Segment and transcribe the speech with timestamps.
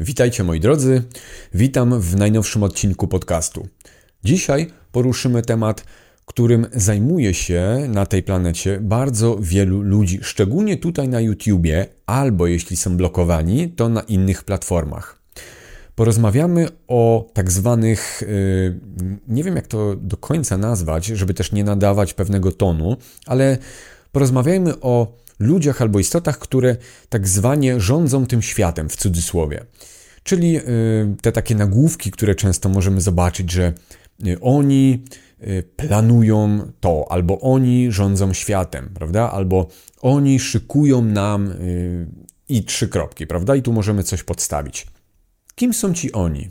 [0.00, 1.02] Witajcie moi drodzy,
[1.54, 3.68] witam w najnowszym odcinku podcastu.
[4.24, 5.84] Dzisiaj poruszymy temat,
[6.26, 12.76] którym zajmuje się na tej planecie bardzo wielu ludzi, szczególnie tutaj na YouTubie, albo jeśli
[12.76, 15.18] są blokowani, to na innych platformach.
[15.94, 18.80] Porozmawiamy o tak zwanych, y,
[19.28, 23.58] nie wiem jak to do końca nazwać, żeby też nie nadawać pewnego tonu, ale
[24.12, 26.76] porozmawiajmy o ludziach albo istotach, które
[27.08, 29.64] tak zwanie rządzą tym światem w cudzysłowie.
[30.22, 30.62] Czyli y,
[31.22, 33.72] te takie nagłówki, które często możemy zobaczyć, że
[34.26, 35.04] y, oni
[35.42, 39.30] y, planują to, albo oni rządzą światem, prawda?
[39.30, 39.68] Albo
[40.02, 41.54] oni szykują nam
[42.48, 43.56] i trzy kropki, prawda?
[43.56, 44.86] I tu możemy coś podstawić.
[45.54, 46.48] Kim są ci oni?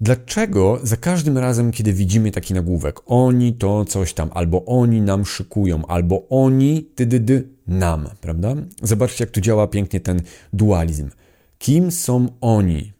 [0.00, 5.26] Dlaczego za każdym razem, kiedy widzimy taki nagłówek, oni to coś tam, albo oni nam
[5.26, 8.54] szykują, albo oni ty, ty, ty nam, prawda?
[8.82, 11.10] Zobaczcie, jak tu działa pięknie ten dualizm.
[11.58, 12.92] Kim są oni?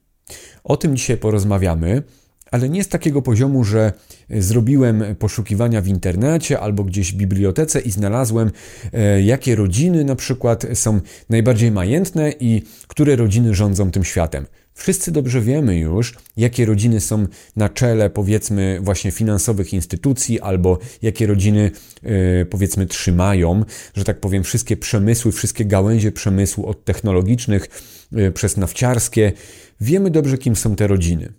[0.65, 2.03] O tym dzisiaj porozmawiamy,
[2.51, 3.93] ale nie z takiego poziomu, że
[4.31, 8.51] zrobiłem poszukiwania w internecie albo gdzieś w bibliotece i znalazłem,
[8.93, 14.47] e, jakie rodziny na przykład są najbardziej majętne i które rodziny rządzą tym światem.
[14.77, 21.27] Wszyscy dobrze wiemy już, jakie rodziny są na czele, powiedzmy, właśnie finansowych instytucji, albo jakie
[21.27, 21.71] rodziny,
[22.03, 27.69] e, powiedzmy, trzymają, że tak powiem, wszystkie przemysły, wszystkie gałęzie przemysłu, od technologicznych
[28.13, 29.33] e, przez nafciarskie.
[29.81, 31.33] Wiemy dobrze, kim są te rodziny.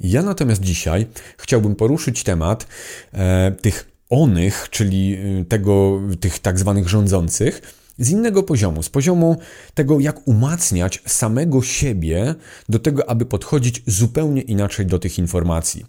[0.00, 1.06] Ja natomiast dzisiaj
[1.38, 2.66] chciałbym poruszyć temat
[3.12, 9.36] e, tych onych, czyli tego, tych tak zwanych rządzących, z innego poziomu, z poziomu
[9.74, 12.34] tego, jak umacniać samego siebie
[12.68, 15.86] do tego, aby podchodzić zupełnie inaczej do tych informacji.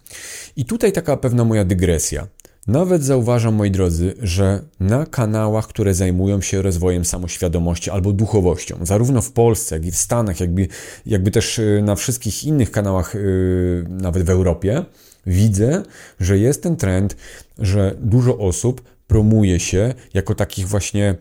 [0.55, 2.27] I tutaj taka pewna moja dygresja.
[2.67, 9.21] Nawet zauważam, moi drodzy, że na kanałach, które zajmują się rozwojem samoświadomości albo duchowością, zarówno
[9.21, 10.67] w Polsce, jak i w Stanach, jakby,
[11.05, 14.85] jakby też y, na wszystkich innych kanałach, yy, nawet w Europie,
[15.25, 15.83] widzę,
[16.19, 17.15] że jest ten trend,
[17.59, 21.15] że dużo osób promuje się jako takich właśnie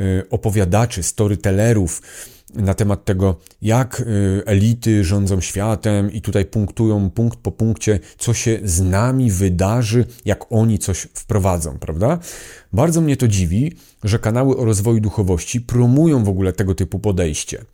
[0.00, 2.02] Y, opowiadaczy, storytellerów
[2.54, 8.34] na temat tego, jak y, elity rządzą światem i tutaj punktują punkt po punkcie, co
[8.34, 12.18] się z nami wydarzy, jak oni coś wprowadzą, prawda?
[12.72, 13.72] Bardzo mnie to dziwi,
[14.04, 17.64] że kanały o rozwoju duchowości promują w ogóle tego typu podejście.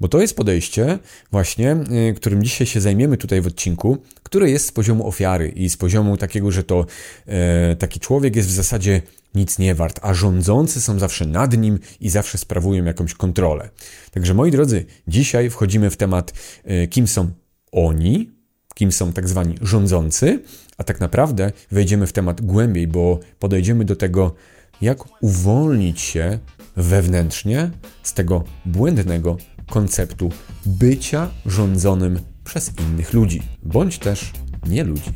[0.00, 0.98] Bo to jest podejście
[1.30, 1.76] właśnie,
[2.10, 5.76] y, którym dzisiaj się zajmiemy tutaj w odcinku, które jest z poziomu ofiary i z
[5.76, 6.86] poziomu takiego, że to
[7.26, 9.02] e, taki człowiek jest w zasadzie
[9.34, 13.70] nic nie wart, a rządzący są zawsze nad nim i zawsze sprawują jakąś kontrolę.
[14.10, 16.32] Także moi drodzy, dzisiaj wchodzimy w temat,
[16.64, 17.30] e, kim są
[17.72, 18.30] oni,
[18.74, 20.42] kim są tak zwani rządzący,
[20.78, 24.34] a tak naprawdę wejdziemy w temat głębiej, bo podejdziemy do tego,
[24.80, 26.38] jak uwolnić się
[26.76, 27.70] wewnętrznie
[28.02, 29.36] z tego błędnego
[29.70, 30.30] konceptu
[30.66, 34.32] bycia rządzonym przez innych ludzi, bądź też
[34.66, 35.12] nie ludzi.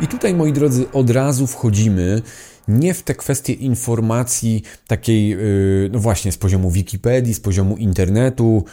[0.00, 2.22] I tutaj, moi drodzy, od razu wchodzimy
[2.68, 8.64] nie w te kwestie informacji takiej, yy, no właśnie, z poziomu Wikipedii, z poziomu internetu,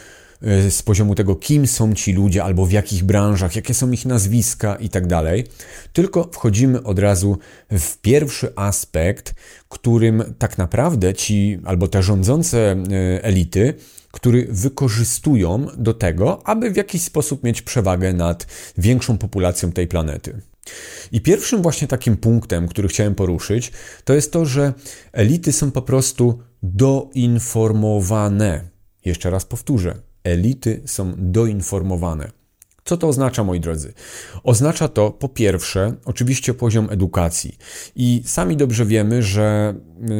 [0.42, 4.06] yy, z poziomu tego, kim są ci ludzie, albo w jakich branżach, jakie są ich
[4.06, 5.44] nazwiska i tak dalej,
[5.92, 7.38] tylko wchodzimy od razu
[7.70, 9.34] w pierwszy aspekt,
[9.68, 13.74] którym tak naprawdę ci, albo te rządzące yy, elity,
[14.10, 18.46] który wykorzystują do tego, aby w jakiś sposób mieć przewagę nad
[18.78, 20.40] większą populacją tej planety.
[21.12, 23.72] I pierwszym właśnie takim punktem, który chciałem poruszyć,
[24.04, 24.72] to jest to, że
[25.12, 28.68] elity są po prostu doinformowane.
[29.04, 32.30] Jeszcze raz powtórzę, elity są doinformowane.
[32.84, 33.92] Co to oznacza, moi drodzy?
[34.42, 37.58] Oznacza to po pierwsze, oczywiście poziom edukacji.
[37.96, 39.74] I sami dobrze wiemy, że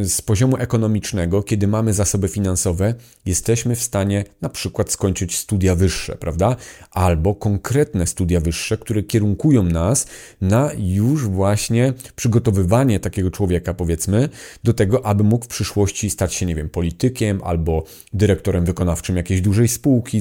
[0.05, 2.95] z poziomu ekonomicznego, kiedy mamy zasoby finansowe,
[3.27, 6.57] jesteśmy w stanie na przykład skończyć studia wyższe, prawda?
[6.91, 10.07] Albo konkretne studia wyższe, które kierunkują nas
[10.41, 14.29] na już właśnie przygotowywanie takiego człowieka, powiedzmy,
[14.65, 19.41] do tego, aby mógł w przyszłości stać się, nie wiem, politykiem albo dyrektorem wykonawczym jakiejś
[19.41, 20.21] dużej spółki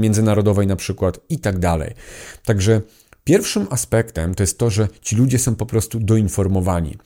[0.00, 1.94] międzynarodowej na przykład i tak dalej dalej.
[2.44, 2.80] Także
[3.24, 6.96] Pierwszym aspektem to jest to, że ci ludzie są po prostu doinformowani.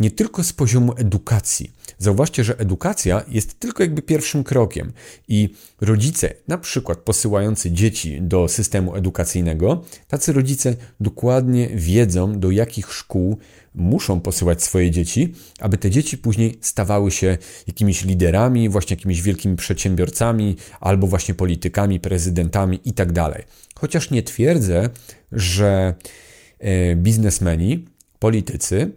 [0.00, 1.70] Nie tylko z poziomu edukacji.
[2.02, 4.92] Zauważcie, że edukacja jest tylko jakby pierwszym krokiem
[5.28, 12.92] i rodzice, na przykład posyłający dzieci do systemu edukacyjnego, tacy rodzice dokładnie wiedzą, do jakich
[12.92, 13.38] szkół
[13.74, 19.56] muszą posyłać swoje dzieci, aby te dzieci później stawały się jakimiś liderami, właśnie jakimiś wielkimi
[19.56, 23.12] przedsiębiorcami, albo właśnie politykami, prezydentami itd.
[23.14, 24.90] Tak Chociaż nie twierdzę,
[25.32, 25.94] że
[26.58, 27.84] e, biznesmeni,
[28.18, 28.90] politycy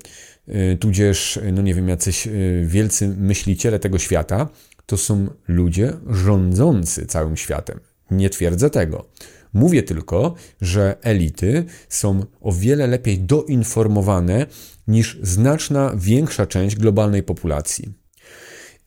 [0.80, 2.28] tudzież, no nie wiem, jacyś
[2.66, 4.50] wielcy myśliciele tego świata,
[4.86, 7.80] to są ludzie rządzący całym światem.
[8.12, 9.06] Nie twierdzę tego.
[9.54, 14.46] Mówię tylko, że elity są o wiele lepiej doinformowane
[14.88, 17.94] niż znaczna większa część globalnej populacji.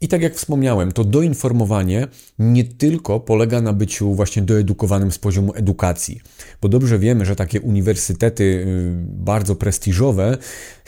[0.00, 2.08] I tak jak wspomniałem, to doinformowanie
[2.38, 6.20] nie tylko polega na byciu właśnie doedukowanym z poziomu edukacji,
[6.60, 8.64] bo dobrze wiemy, że takie uniwersytety y,
[9.00, 10.38] bardzo prestiżowe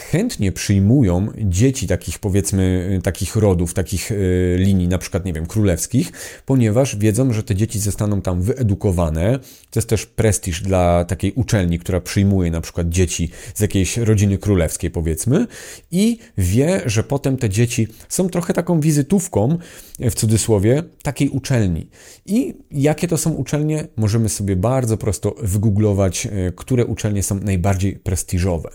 [0.01, 5.47] chętnie przyjmują dzieci takich powiedzmy, y, takich rodów, takich y, linii, na przykład, nie wiem,
[5.47, 6.13] królewskich,
[6.47, 9.39] ponieważ wiedzą, że te dzieci zostaną tam wyedukowane.
[9.71, 14.39] To jest też prestiż dla takiej uczelni, która przyjmuje na przykład dzieci z jakiejś rodziny
[14.39, 15.47] królewskiej, powiedzmy,
[15.91, 19.59] i wie, że potem te dzieci są trochę taką wizytówką,
[20.01, 21.89] w cudzysłowie, takiej uczelni.
[22.27, 27.97] I jakie to są uczelnie, możemy sobie bardzo prosto wygooglować, e, które uczelnie są najbardziej
[27.97, 28.71] prestiżowe.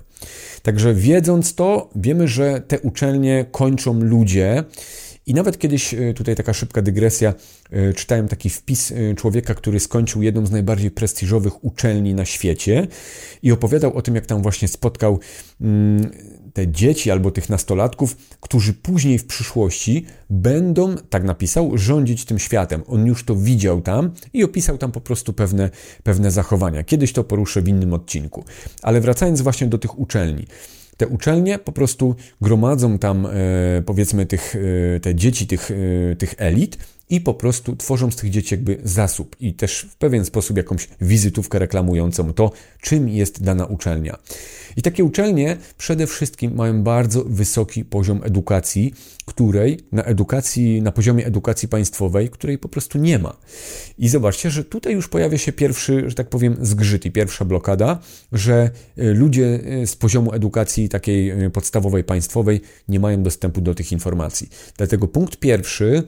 [0.61, 4.63] Także wiedząc to, wiemy, że te uczelnie kończą ludzie.
[5.25, 7.33] I nawet kiedyś, e, tutaj taka szybka dygresja,
[7.71, 12.87] e, czytałem taki wpis człowieka, który skończył jedną z najbardziej prestiżowych uczelni na świecie
[13.43, 15.19] i opowiadał o tym, jak tam właśnie spotkał
[15.61, 16.11] mm,
[16.53, 22.83] te dzieci albo tych nastolatków, którzy później w przyszłości będą, tak napisał, rządzić tym światem.
[22.87, 25.69] On już to widział tam i opisał tam po prostu pewne,
[26.03, 26.83] pewne zachowania.
[26.83, 28.43] Kiedyś to poruszę w innym odcinku.
[28.81, 30.45] Ale wracając właśnie do tych uczelni.
[30.97, 33.29] Te uczelnie po prostu gromadzą tam, e,
[33.85, 34.55] powiedzmy, tych,
[34.95, 36.77] e, te dzieci tych, e, tych elit
[37.09, 40.87] i po prostu tworzą z tych dzieci jakby zasób i też w pewien sposób jakąś
[41.01, 42.51] wizytówkę reklamującą to,
[42.81, 44.17] czym jest dana uczelnia.
[44.77, 48.93] I takie uczelnie przede wszystkim mają bardzo wysoki poziom edukacji,
[49.25, 53.37] której na edukacji, na poziomie edukacji państwowej, której po prostu nie ma.
[53.97, 57.99] I zobaczcie, że tutaj już pojawia się pierwszy, że tak powiem, zgrzyt i pierwsza blokada,
[58.31, 63.75] że e, ludzie e, z poziomu edukacji takiej e, podstawowej, państwowej nie mają dostępu do
[63.75, 64.49] tych informacji.
[64.77, 66.03] Dlatego punkt pierwszy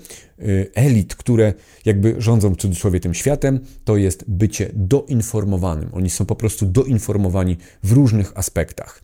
[0.76, 1.54] elit, które
[1.86, 5.90] jakby rządzą w cudzysłowie tym światem, to jest bycie doinformowanym.
[5.94, 9.04] Oni są po prostu doinformowani w różnych aspektach.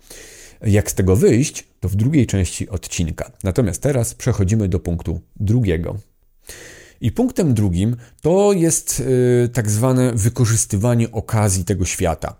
[0.63, 3.31] Jak z tego wyjść, to w drugiej części odcinka.
[3.43, 5.97] Natomiast teraz przechodzimy do punktu drugiego.
[7.01, 12.35] I punktem drugim to jest yy, tak zwane wykorzystywanie okazji tego świata.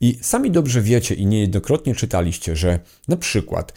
[0.00, 2.78] I sami dobrze wiecie i niejednokrotnie czytaliście, że
[3.08, 3.72] na przykład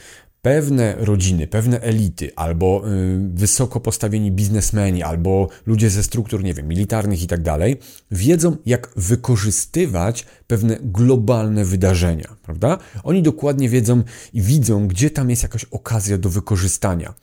[0.48, 6.68] pewne rodziny, pewne elity, albo y, wysoko postawieni biznesmeni, albo ludzie ze struktur, nie wiem,
[6.68, 7.78] militarnych i tak dalej,
[8.12, 12.78] wiedzą, jak wykorzystywać pewne globalne wydarzenia, prawda?
[13.04, 14.04] Oni dokładnie wiedzą
[14.34, 17.14] i widzą, gdzie tam jest jakaś okazja do wykorzystania.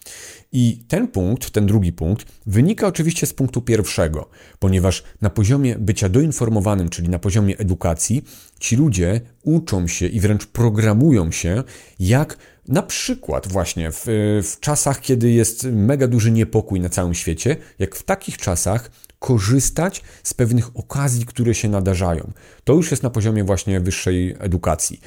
[0.56, 4.29] I ten punkt, ten drugi punkt, wynika oczywiście z punktu pierwszego,
[4.59, 8.25] ponieważ na poziomie bycia doinformowanym, czyli na poziomie edukacji,
[8.61, 11.62] ci ludzie uczą się i wręcz programują się,
[12.01, 14.05] jak na przykład właśnie w,
[14.43, 20.03] w czasach, kiedy jest mega duży niepokój na całym świecie, jak w takich czasach korzystać
[20.23, 22.33] z pewnych okazji, które się nadarzają.
[22.65, 25.01] To już jest na poziomie właśnie wyższej edukacji.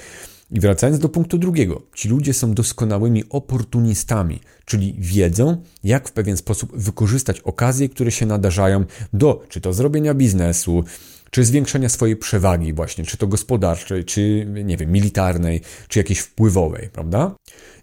[0.52, 6.38] I wracając do punktu drugiego, ci ludzie są doskonałymi oportunistami, czyli wiedzą, jak w pewien
[6.38, 10.84] sposób wykorzystać okazje, które się nadarzają do czy to zrobienia biznesu,
[11.32, 16.90] czy zwiększenia swojej przewagi właśnie, czy to gospodarczej, czy nie wiem, militarnej, czy jakiejś wpływowej,
[16.94, 17.36] prawda?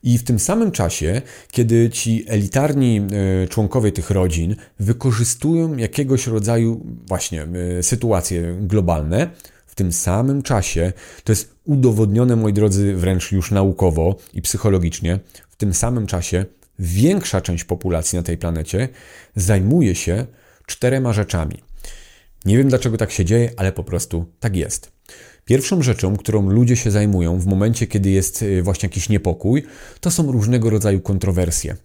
[0.03, 3.01] I w tym samym czasie, kiedy ci elitarni
[3.45, 7.47] e, członkowie tych rodzin wykorzystują jakiegoś rodzaju właśnie
[7.79, 9.31] e, sytuacje globalne,
[9.75, 10.93] w tym samym czasie,
[11.25, 15.19] to jest udowodnione, moi drodzy, wręcz już naukowo i psychologicznie,
[15.51, 16.45] w tym samym czasie
[16.79, 18.89] większa część populacji na tej planecie
[19.37, 20.27] zajmuje się
[20.67, 21.63] czterema rzeczami.
[22.45, 24.93] Nie wiem dlaczego tak się dzieje, ale po prostu tak jest.
[25.45, 29.63] Pierwszą rzeczą, którą ludzie się zajmują w momencie, kiedy jest y, właśnie jakiś niepokój,
[30.01, 31.77] to są różnego rodzaju kontrowersje.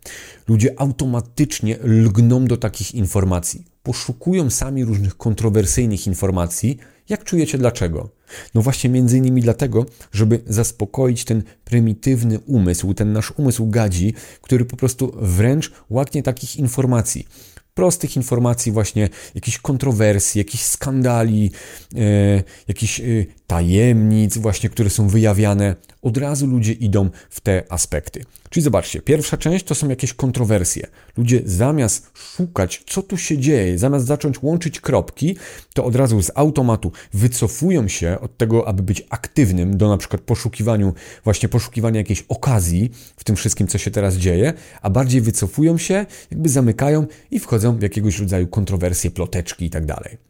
[0.47, 6.77] Ludzie automatycznie lgną do takich informacji, poszukują sami różnych kontrowersyjnych informacji.
[7.09, 8.09] Jak czujecie dlaczego?
[8.55, 14.65] No właśnie między innymi dlatego, żeby zaspokoić ten prymitywny umysł, ten nasz umysł gadzi, który
[14.65, 17.27] po prostu wręcz łaknie takich informacji
[17.73, 21.51] prostych informacji, właśnie jakichś kontrowersji, jakichś skandali,
[21.95, 23.03] e, jakichś e,
[23.47, 25.75] tajemnic, właśnie, które są wyjawiane.
[26.01, 28.25] Od razu ludzie idą w te aspekty.
[28.49, 30.87] Czyli zobaczcie, pierwsza część to są jakieś kontrowersje.
[31.17, 35.37] Ludzie zamiast szukać, co tu się dzieje, zamiast zacząć łączyć kropki,
[35.73, 40.21] to od razu z automatu wycofują się od tego, aby być aktywnym do na przykład
[40.21, 45.77] poszukiwaniu, właśnie poszukiwania jakiejś okazji w tym wszystkim, co się teraz dzieje, a bardziej wycofują
[45.77, 50.28] się, jakby zamykają i wchodzą w jakiegoś rodzaju kontrowersje, ploteczki i tak.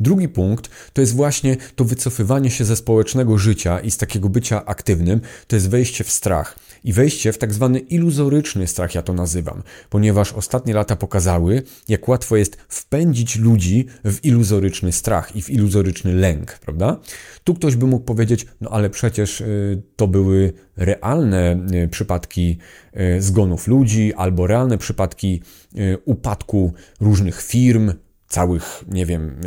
[0.00, 4.64] Drugi punkt to jest właśnie to wycofywanie się ze społecznego życia i z takiego bycia
[4.64, 6.58] aktywnym, to jest wejście w strach.
[6.84, 12.08] i wejście w tak zwany iluzoryczny strach, ja to nazywam, ponieważ ostatnie lata pokazały, jak
[12.08, 17.00] łatwo jest wpędzić ludzi w iluzoryczny strach i w iluzoryczny lęk, prawda?
[17.44, 22.58] Tu ktoś by mógł powiedzieć, no ale przecież y, to były realne y, przypadki
[23.16, 25.42] y, zgonów ludzi albo realne przypadki
[26.04, 27.92] upadku różnych firm,
[28.28, 29.40] całych, nie wiem,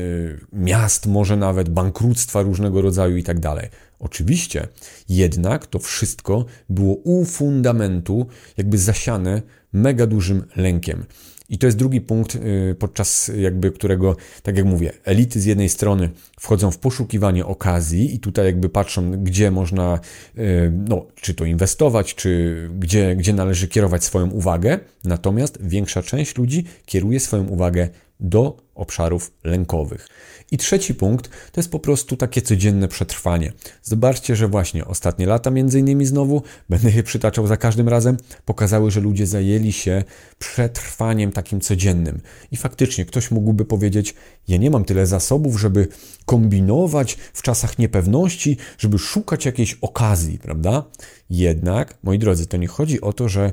[0.53, 3.69] miast, może nawet bankructwa różnego rodzaju i tak dalej.
[3.99, 4.67] Oczywiście,
[5.09, 9.41] jednak to wszystko było u fundamentu, jakby zasiane
[9.73, 11.05] mega dużym lękiem.
[11.49, 15.69] I to jest drugi punkt, y, podczas jakby którego, tak jak mówię, elity z jednej
[15.69, 16.09] strony
[16.39, 19.99] wchodzą w poszukiwanie okazji i tutaj jakby patrzą, gdzie można,
[20.37, 24.79] y, no, czy to inwestować, czy gdzie, gdzie należy kierować swoją uwagę.
[25.03, 30.07] Natomiast większa część ludzi kieruje swoją uwagę do obszarów lękowych.
[30.51, 33.53] I trzeci punkt to jest po prostu takie codzienne przetrwanie.
[33.83, 38.91] Zobaczcie, że właśnie ostatnie lata, między innymi znowu, będę je przytaczał za każdym razem, pokazały,
[38.91, 40.03] że ludzie zajęli się
[40.39, 42.21] przetrwaniem takim codziennym.
[42.51, 44.15] I faktycznie ktoś mógłby powiedzieć:
[44.47, 45.87] Ja nie mam tyle zasobów, żeby
[46.25, 50.83] kombinować w czasach niepewności, żeby szukać jakiejś okazji, prawda?
[51.29, 53.51] Jednak, moi drodzy, to nie chodzi o to, że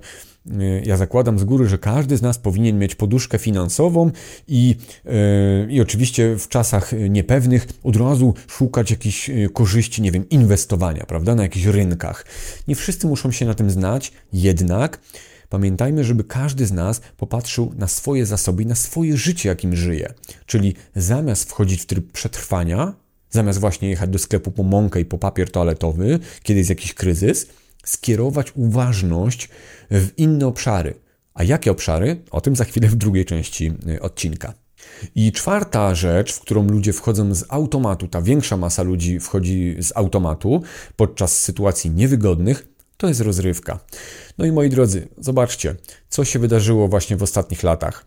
[0.82, 4.10] ja zakładam z góry, że każdy z nas powinien mieć poduszkę finansową
[4.48, 5.12] i, yy,
[5.70, 11.34] i oczywiście w czasach niepewnych od razu szukać jakichś e, korzyści, nie wiem, inwestowania, prawda,
[11.34, 12.26] na jakichś rynkach.
[12.68, 15.00] Nie wszyscy muszą się na tym znać, jednak
[15.48, 20.14] pamiętajmy, żeby każdy z nas popatrzył na swoje zasoby na swoje życie, jakim żyje.
[20.46, 22.94] Czyli zamiast wchodzić w tryb przetrwania,
[23.30, 27.46] zamiast właśnie jechać do sklepu po mąkę i po papier toaletowy, kiedy jest jakiś kryzys,
[27.86, 29.48] skierować uważność
[29.90, 30.94] w inne obszary.
[31.34, 32.22] A jakie obszary?
[32.30, 34.54] O tym za chwilę w drugiej części y, odcinka.
[35.14, 39.92] I czwarta rzecz, w którą ludzie wchodzą z automatu, ta większa masa ludzi wchodzi z
[39.94, 40.62] automatu
[40.96, 43.78] podczas sytuacji niewygodnych, to jest rozrywka.
[44.38, 45.74] No i moi drodzy, zobaczcie,
[46.08, 48.06] co się wydarzyło właśnie w ostatnich latach.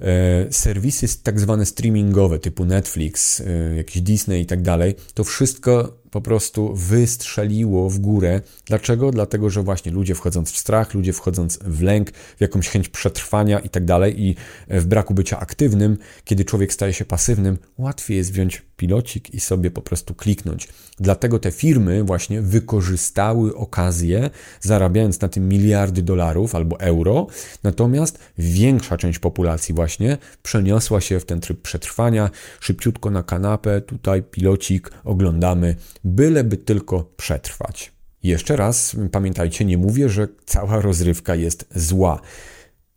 [0.00, 5.98] E, serwisy tak zwane streamingowe typu Netflix, e, jakiś Disney i tak dalej, to wszystko
[6.10, 8.40] po prostu wystrzeliło w górę.
[8.66, 9.10] Dlaczego?
[9.10, 13.58] Dlatego, że właśnie ludzie wchodząc w strach, ludzie wchodząc w lęk, w jakąś chęć przetrwania
[13.58, 14.34] i tak dalej, i
[14.68, 19.70] w braku bycia aktywnym, kiedy człowiek staje się pasywnym, łatwiej jest wziąć pilocik i sobie
[19.70, 20.68] po prostu kliknąć.
[21.00, 27.26] Dlatego te firmy właśnie wykorzystały okazję, zarabiając na tym miliardy dolarów albo euro,
[27.62, 34.22] natomiast większa część populacji właśnie przeniosła się w ten tryb przetrwania, szybciutko na kanapę, tutaj
[34.22, 35.76] pilocik, oglądamy,
[36.08, 37.92] byleby tylko przetrwać.
[38.22, 42.20] Jeszcze raz pamiętajcie, nie mówię, że cała rozrywka jest zła.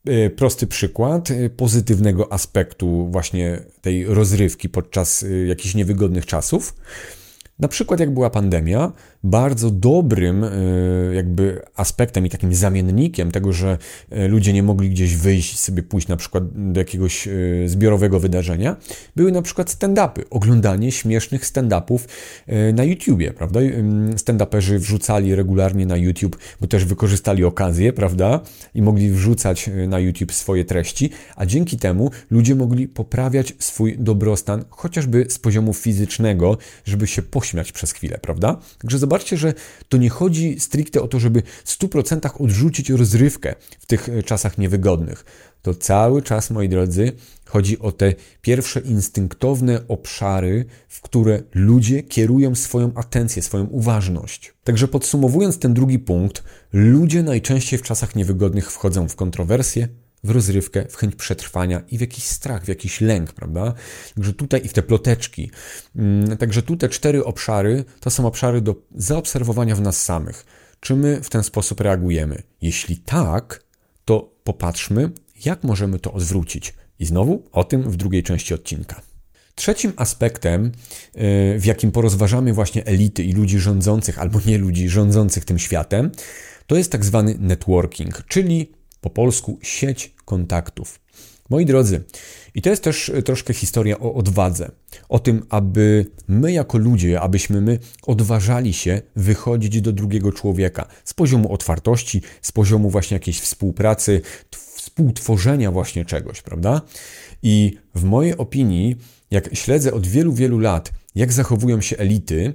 [0.05, 6.75] E, prosty przykład e, pozytywnego aspektu właśnie tej rozrywki podczas e, jakichś niewygodnych czasów.
[7.59, 8.91] Na przykład jak była pandemia,
[9.23, 10.49] bardzo dobrym e,
[11.13, 13.77] jakby aspektem i takim zamiennikiem tego, że
[14.09, 17.31] e, ludzie nie mogli gdzieś wyjść, sobie pójść na przykład do jakiegoś e,
[17.65, 18.75] zbiorowego wydarzenia,
[19.15, 21.99] były na przykład stand-upy, oglądanie śmiesznych stand-upów
[22.73, 23.59] na YouTubie, prawda?
[24.15, 28.39] Stand-uperzy wrzucali regularnie na YouTube, bo też wykorzystali okazję, prawda?
[28.75, 34.65] I mogli wrzucać na YouTube swoje treści, a dzięki temu ludzie mogli poprawiać swój dobrostan,
[34.69, 38.57] chociażby z poziomu fizycznego, żeby się pośmiać przez chwilę, prawda?
[38.81, 39.53] Także zobaczcie, że
[39.89, 44.57] to nie chodzi stricte o to, żeby w 100% odrzucić rozrywkę w tych e, czasach
[44.57, 45.25] niewygodnych.
[45.61, 47.11] To cały czas, moi drodzy,
[47.45, 54.53] chodzi o te pierwsze instynktowne obszary, w które ludzie kierują swoją atencję, swoją uważność.
[54.63, 59.87] Także podsumowując ten drugi punkt, ludzie najczęściej w czasach niewygodnych wchodzą w kontrowersje,
[60.23, 63.73] w rozrywkę, w chęć przetrwania i w jakiś strach, w jakiś lęk, prawda?
[64.15, 65.51] Także tutaj i w te ploteczki.
[65.95, 70.45] Mm, także tu te cztery obszary to są obszary do zaobserwowania w nas samych.
[70.79, 72.43] Czy my w ten sposób reagujemy?
[72.61, 73.63] Jeśli tak,
[74.05, 75.11] to popatrzmy,
[75.45, 76.73] jak możemy to odwrócić.
[76.99, 79.01] I znowu o tym w drugiej części odcinka.
[79.55, 80.71] Trzecim aspektem, y,
[81.59, 86.11] w jakim porozważamy właśnie elity i ludzi rządzących, albo nie ludzi rządzących tym światem,
[86.67, 88.71] to jest tak zwany networking, czyli
[89.01, 90.99] po polsku sieć kontaktów.
[91.49, 92.03] Moi drodzy,
[92.55, 94.71] i to jest też e, troszkę historia o odwadze.
[95.09, 101.13] O tym, aby my jako ludzie, abyśmy my odważali się wychodzić do drugiego człowieka z
[101.13, 104.21] poziomu otwartości, z poziomu właśnie jakiejś współpracy,
[104.75, 106.81] współtworzenia właśnie czegoś, prawda?
[107.43, 108.95] I w mojej opinii,
[109.31, 112.53] jak śledzę od wielu, wielu lat, jak zachowują się elity,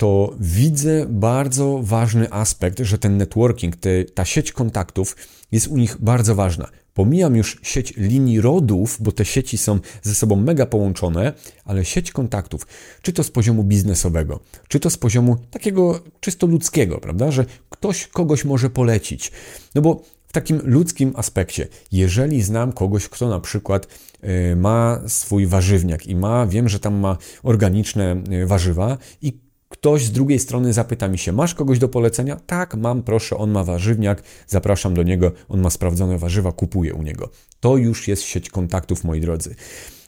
[0.00, 5.16] to widzę bardzo ważny aspekt, że ten networking, te, ta sieć kontaktów
[5.52, 6.68] jest u nich bardzo ważna.
[6.94, 11.32] Pomijam już sieć linii rodów, bo te sieci są ze sobą mega połączone,
[11.64, 12.66] ale sieć kontaktów,
[13.02, 18.06] czy to z poziomu biznesowego, czy to z poziomu takiego czysto ludzkiego, prawda, że ktoś
[18.06, 19.32] kogoś może polecić.
[19.74, 23.86] No bo w takim ludzkim aspekcie, jeżeli znam kogoś, kto na przykład
[24.24, 29.49] y, ma swój warzywniak i ma, wiem, że tam ma organiczne y, warzywa i
[29.80, 32.36] ktoś z drugiej strony zapyta mi się, masz kogoś do polecenia?
[32.46, 37.02] Tak, mam, proszę, on ma warzywniak, zapraszam do niego, on ma sprawdzone warzywa, kupuję u
[37.02, 37.30] niego.
[37.60, 39.54] To już jest sieć kontaktów, moi drodzy.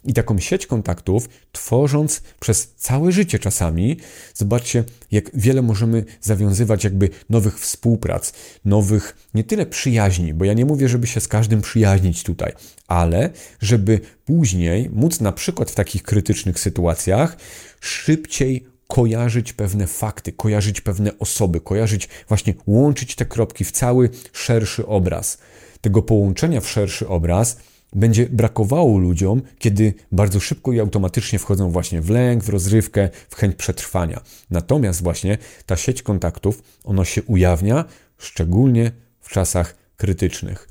[0.04, 3.96] I taką sieć kontaktów, tworząc przez całe życie czasami,
[4.34, 8.32] zobaczcie, jak wiele możemy zawiązywać jakby nowych współprac,
[8.64, 12.52] nowych nie tyle przyjaźni, bo ja nie mówię, żeby się z każdym przyjaźnić tutaj,
[12.86, 17.36] ale żeby później móc na przykład w takich krytycznych sytuacjach
[17.80, 24.86] szybciej kojarzyć pewne fakty, kojarzyć pewne osoby, kojarzyć, właśnie łączyć te kropki w cały szerszy
[24.86, 25.38] obraz.
[25.80, 27.56] Tego połączenia w szerszy obraz
[27.92, 33.36] będzie brakowało ludziom, kiedy bardzo szybko i automatycznie wchodzą właśnie w lęk, w rozrywkę, w
[33.36, 34.20] chęć przetrwania.
[34.50, 37.84] Natomiast właśnie ta sieć kontaktów, ona się ujawnia
[38.18, 40.68] szczególnie w czasach krytycznych.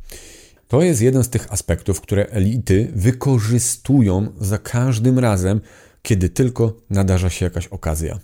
[0.67, 5.61] To jest jeden z tych aspektów, które elity wykorzystują za każdym razem,
[6.01, 8.19] kiedy tylko nadarza się jakaś okazja.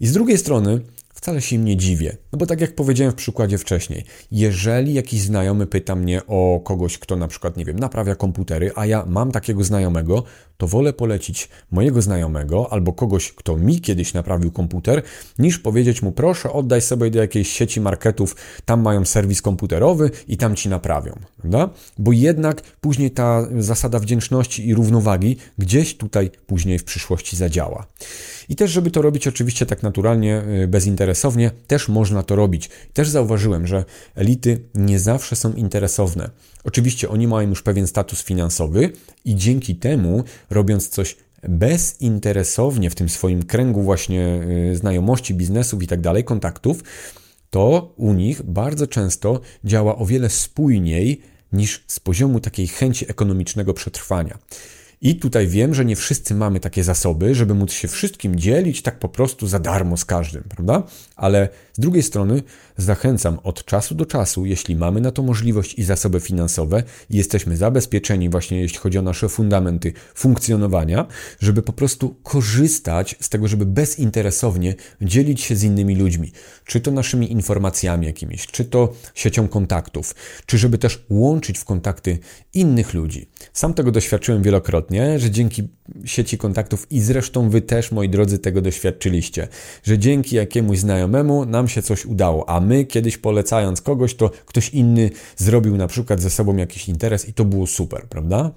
[0.00, 0.80] I z drugiej strony,
[1.26, 2.16] wcale się im nie dziwię.
[2.32, 6.98] No bo tak jak powiedziałem w przykładzie wcześniej, jeżeli jakiś znajomy pyta mnie o kogoś,
[6.98, 10.22] kto na przykład, nie wiem, naprawia komputery, a ja mam takiego znajomego,
[10.56, 15.02] to wolę polecić mojego znajomego albo kogoś, kto mi kiedyś naprawił komputer,
[15.38, 20.36] niż powiedzieć mu, proszę, oddaj sobie do jakiejś sieci marketów, tam mają serwis komputerowy i
[20.36, 21.70] tam ci naprawią, prawda?
[21.98, 27.86] Bo jednak później ta zasada wdzięczności i równowagi gdzieś tutaj później w przyszłości zadziała.
[28.48, 32.70] I też, żeby to robić oczywiście tak naturalnie, y, bezinteresownie, też można to robić.
[32.92, 33.84] Też zauważyłem, że
[34.14, 36.30] elity nie zawsze są interesowne.
[36.64, 38.90] Oczywiście oni mają już pewien status finansowy
[39.24, 41.16] i dzięki temu, robiąc coś
[41.48, 44.40] bezinteresownie w tym swoim kręgu właśnie
[44.72, 46.82] y, znajomości, biznesów i tak dalej, kontaktów,
[47.50, 51.20] to u nich bardzo często działa o wiele spójniej
[51.52, 54.38] niż z poziomu takiej chęci ekonomicznego przetrwania.
[55.06, 58.98] I tutaj wiem, że nie wszyscy mamy takie zasoby, żeby móc się wszystkim dzielić tak
[58.98, 60.82] po prostu za darmo z każdym, prawda?
[61.16, 62.42] Ale z drugiej strony
[62.76, 67.56] zachęcam od czasu do czasu, jeśli mamy na to możliwość i zasoby finansowe i jesteśmy
[67.56, 71.06] zabezpieczeni właśnie jeśli chodzi o nasze fundamenty funkcjonowania,
[71.40, 76.32] żeby po prostu korzystać z tego, żeby bezinteresownie dzielić się z innymi ludźmi,
[76.64, 80.14] czy to naszymi informacjami jakimiś, czy to siecią kontaktów,
[80.46, 82.18] czy żeby też łączyć w kontakty
[82.54, 83.28] innych ludzi.
[83.52, 85.62] Sam tego doświadczyłem wielokrotnie, że dzięki
[86.04, 89.48] sieci kontaktów i zresztą wy też, moi drodzy, tego doświadczyliście,
[89.82, 94.70] że dzięki jakiemuś znajomemu nam się coś udało, a my kiedyś polecając kogoś, to ktoś
[94.70, 98.52] inny zrobił na przykład ze sobą jakiś interes i to było super, prawda?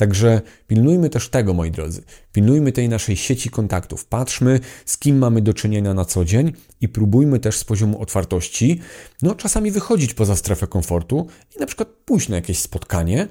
[0.00, 2.02] Także pilnujmy też tego, moi drodzy.
[2.32, 4.06] Pilnujmy tej naszej sieci kontaktów.
[4.06, 8.80] Patrzmy, z kim mamy do czynienia na co dzień i próbujmy też z poziomu otwartości,
[9.22, 11.26] no czasami wychodzić poza strefę komfortu
[11.56, 13.28] i na przykład pójść na jakieś spotkanie,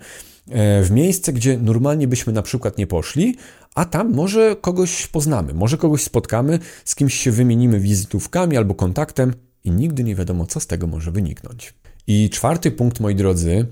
[0.84, 3.36] w miejsce, gdzie normalnie byśmy na przykład nie poszli,
[3.76, 9.34] a tam może kogoś poznamy, może kogoś spotkamy, z kimś się wymienimy wizytówkami albo kontaktem
[9.64, 11.74] i nigdy nie wiadomo, co z tego może wyniknąć.
[12.08, 13.66] I czwarty punkt, moi drodzy,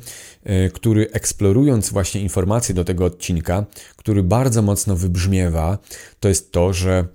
[0.44, 5.78] e, który eksplorując właśnie informacje do tego odcinka, który bardzo mocno wybrzmiewa,
[6.20, 7.08] to jest to, że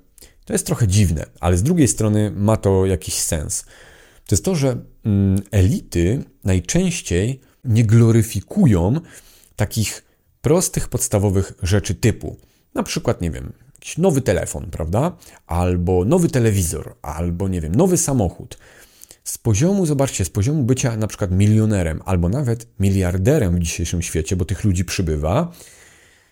[0.44, 3.64] to jest trochę dziwne, ale z drugiej strony ma to jakiś sens.
[4.26, 9.00] To jest to, że mm, elity najczęściej nie gloryfikują
[9.62, 10.04] takich
[10.40, 12.36] prostych, podstawowych rzeczy typu
[12.74, 15.16] na przykład, nie wiem, jakiś nowy telefon, prawda?
[15.46, 18.58] Albo nowy telewizor, albo nie wiem, nowy samochód.
[19.24, 24.36] Z poziomu, zobaczcie, z poziomu bycia na przykład milionerem, albo nawet miliarderem w dzisiejszym świecie,
[24.36, 25.52] bo tych ludzi przybywa,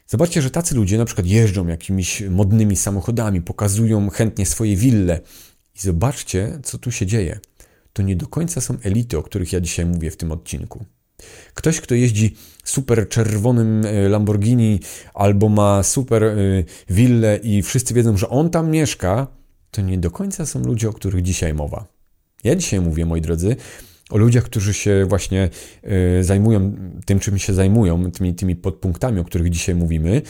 [0.07, 5.21] Zobaczcie, że tacy ludzie na przykład jeżdżą jakimiś modnymi samochodami, pokazują chętnie swoje wille.
[5.75, 7.41] I zobaczcie, co tu się dzieje.
[7.93, 10.85] To nie do końca są elity, o których ja dzisiaj mówię w tym odcinku.
[11.55, 14.81] Ktoś, kto jeździ super czerwonym e, Lamborghini
[15.15, 16.35] albo ma super e,
[16.91, 19.27] willę i wszyscy wiedzą, że on tam mieszka,
[19.71, 21.87] to nie do końca są ludzie, o których dzisiaj mowa.
[22.45, 23.57] Ja dzisiaj mówię, moi drodzy,
[24.11, 25.49] o ludziach, którzy się właśnie
[25.83, 30.23] e, zajmują tym, czym się zajmują, tymi, tymi podpunktami, o których dzisiaj mówimy.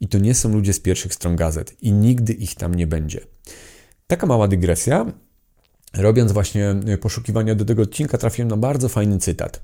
[0.00, 3.20] I to nie są ludzie z pierwszych stron gazet i nigdy ich tam nie będzie.
[4.06, 5.12] Taka mała dygresja.
[5.94, 9.62] Robiąc właśnie poszukiwania do tego odcinka, trafiłem na bardzo fajny cytat.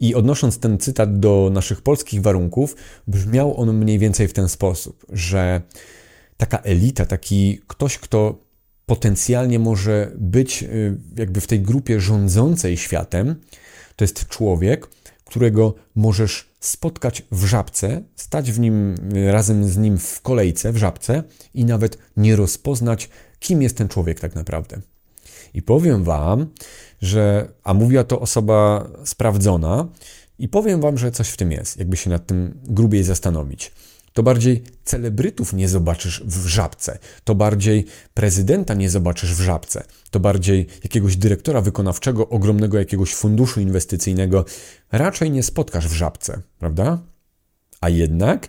[0.00, 5.06] I odnosząc ten cytat do naszych polskich warunków, brzmiał on mniej więcej w ten sposób,
[5.08, 5.62] że
[6.36, 8.48] taka elita, taki ktoś, kto
[8.86, 13.36] potencjalnie może być y, jakby w tej grupie rządzącej światem,
[13.96, 14.88] to jest człowiek,
[15.24, 20.76] którego możesz spotkać w żabce, stać w nim y, razem z nim w kolejce w
[20.76, 21.22] żabce
[21.54, 24.80] i nawet nie rozpoznać, kim jest ten człowiek tak naprawdę.
[25.54, 26.46] I powiem Wam,
[27.02, 29.88] że, a mówiła to osoba sprawdzona,
[30.38, 33.72] i powiem Wam, że coś w tym jest, jakby się nad tym grubiej zastanowić.
[34.12, 37.84] To bardziej celebrytów nie zobaczysz w żabce, to bardziej
[38.14, 44.44] prezydenta nie zobaczysz w żabce, to bardziej jakiegoś dyrektora wykonawczego ogromnego jakiegoś funduszu inwestycyjnego
[44.92, 47.02] raczej nie spotkasz w żabce, prawda?
[47.80, 48.48] A jednak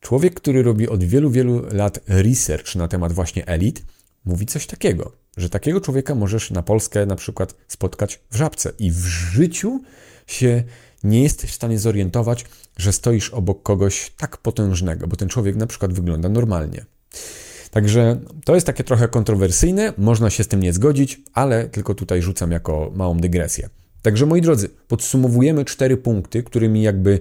[0.00, 3.84] człowiek, który robi od wielu, wielu lat research na temat właśnie elit,
[4.24, 8.90] mówi coś takiego, że takiego człowieka możesz na Polskę na przykład spotkać w żabce i
[8.90, 9.80] w życiu
[10.26, 10.62] się
[11.04, 12.44] nie jesteś w stanie zorientować,
[12.76, 16.84] że stoisz obok kogoś tak potężnego, bo ten człowiek na przykład wygląda normalnie.
[17.70, 22.22] Także to jest takie trochę kontrowersyjne, można się z tym nie zgodzić, ale tylko tutaj
[22.22, 23.68] rzucam jako małą dygresję.
[24.02, 27.20] Także moi drodzy, podsumowujemy cztery punkty, którymi jakby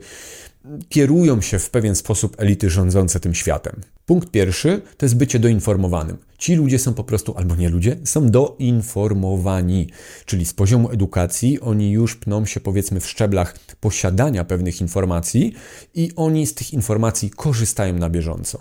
[0.89, 3.81] kierują się w pewien sposób elity rządzące tym światem.
[4.05, 6.17] Punkt pierwszy to jest bycie doinformowanym.
[6.37, 9.89] Ci ludzie są po prostu, albo nie ludzie, są doinformowani,
[10.25, 15.53] czyli z poziomu edukacji oni już pną się powiedzmy w szczeblach posiadania pewnych informacji
[15.95, 18.59] i oni z tych informacji korzystają na bieżąco.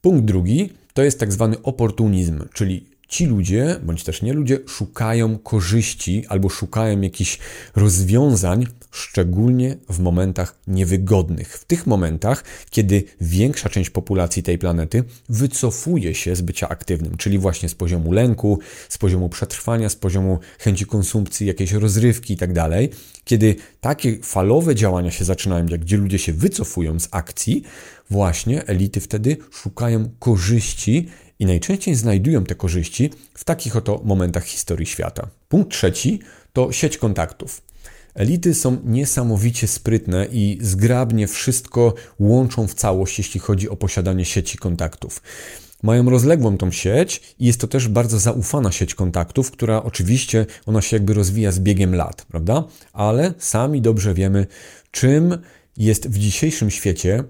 [0.00, 5.38] Punkt drugi to jest tak zwany oportunizm, czyli ci ludzie, bądź też nie ludzie, szukają
[5.38, 7.38] korzyści albo szukają jakichś
[7.76, 11.58] rozwiązań, szczególnie w momentach niewygodnych.
[11.58, 17.38] W tych momentach, kiedy większa część populacji tej planety wycofuje się z bycia aktywnym, czyli
[17.38, 22.54] właśnie z poziomu lęku, z poziomu przetrwania, z poziomu chęci konsumpcji, jakiejś rozrywki itd.
[22.54, 22.70] Tak
[23.24, 27.62] kiedy takie falowe działania się zaczynają, gdzie ludzie się wycofują z akcji,
[28.10, 34.86] właśnie elity wtedy szukają korzyści i najczęściej znajdują te korzyści w takich oto momentach historii
[34.86, 35.28] świata.
[35.48, 36.20] Punkt trzeci
[36.52, 37.62] to sieć kontaktów.
[38.14, 44.58] Elity są niesamowicie sprytne i zgrabnie wszystko łączą w całość, jeśli chodzi o posiadanie sieci
[44.58, 45.22] kontaktów.
[45.82, 50.82] Mają rozległą tą sieć i jest to też bardzo zaufana sieć kontaktów, która oczywiście ona
[50.82, 52.64] się jakby rozwija z biegiem lat, prawda?
[52.92, 54.46] Ale sami dobrze wiemy,
[54.90, 55.38] czym
[55.76, 57.24] jest w dzisiejszym świecie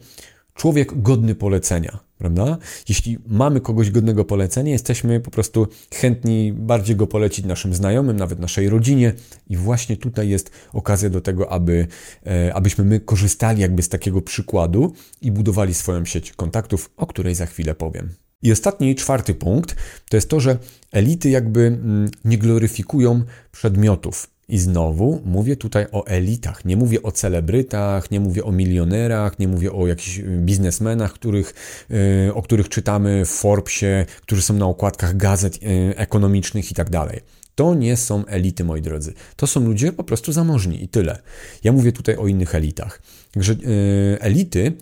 [0.54, 2.58] człowiek godny polecenia, prawda?
[2.88, 8.38] Jeśli mamy kogoś godnego polecenia, jesteśmy po prostu chętni bardziej go polecić naszym znajomym, nawet
[8.38, 9.12] naszej rodzinie
[9.48, 11.86] i właśnie tutaj jest okazja do tego, aby,
[12.26, 17.34] e, abyśmy my korzystali jakby z takiego przykładu i budowali swoją sieć kontaktów, o której
[17.34, 18.08] za chwilę powiem.
[18.42, 19.76] I ostatni, czwarty punkt,
[20.10, 20.58] to jest to, że
[20.92, 24.33] elity jakby mm, nie gloryfikują przedmiotów.
[24.48, 26.64] I znowu mówię tutaj o elitach.
[26.64, 31.54] Nie mówię o celebrytach, nie mówię o milionerach, nie mówię o jakichś biznesmenach, których,
[32.26, 36.90] y, o których czytamy w Forbesie, którzy są na okładkach gazet y, ekonomicznych i tak
[36.90, 37.20] dalej.
[37.54, 39.14] To nie są elity, moi drodzy.
[39.36, 41.18] To są ludzie po prostu zamożni i tyle.
[41.64, 43.02] Ja mówię tutaj o innych elitach.
[43.32, 44.72] Także y, elity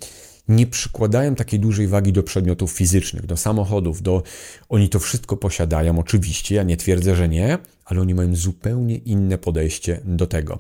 [0.48, 4.22] nie przykładają takiej dużej wagi do przedmiotów fizycznych, do samochodów, do...
[4.68, 9.38] Oni to wszystko posiadają, oczywiście, ja nie twierdzę, że nie, ale oni mają zupełnie inne
[9.38, 10.58] podejście do tego.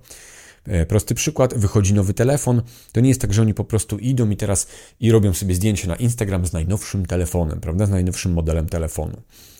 [0.66, 4.30] E, prosty przykład, wychodzi nowy telefon, to nie jest tak, że oni po prostu idą
[4.30, 4.66] i teraz
[5.00, 9.16] i robią sobie zdjęcie na Instagram z najnowszym telefonem, prawda, z najnowszym modelem telefonu.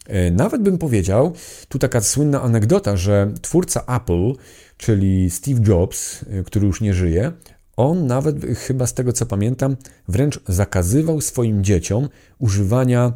[0.07, 1.33] E, nawet bym powiedział,
[1.69, 4.33] tu taka słynna anegdota, że twórca Apple,
[4.77, 7.33] czyli Steve Jobs, e, który już nie żyje,
[7.77, 9.77] on nawet, chyba z tego co pamiętam,
[10.09, 13.13] wręcz zakazywał swoim dzieciom używania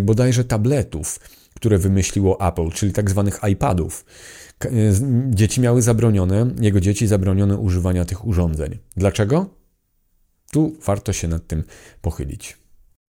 [0.00, 1.20] bodajże tabletów,
[1.54, 4.04] które wymyśliło Apple, czyli tak zwanych iPadów.
[4.64, 4.68] E,
[5.30, 8.78] dzieci miały zabronione, jego dzieci zabronione używania tych urządzeń.
[8.96, 9.46] Dlaczego?
[10.52, 11.64] Tu warto się nad tym
[12.00, 12.56] pochylić.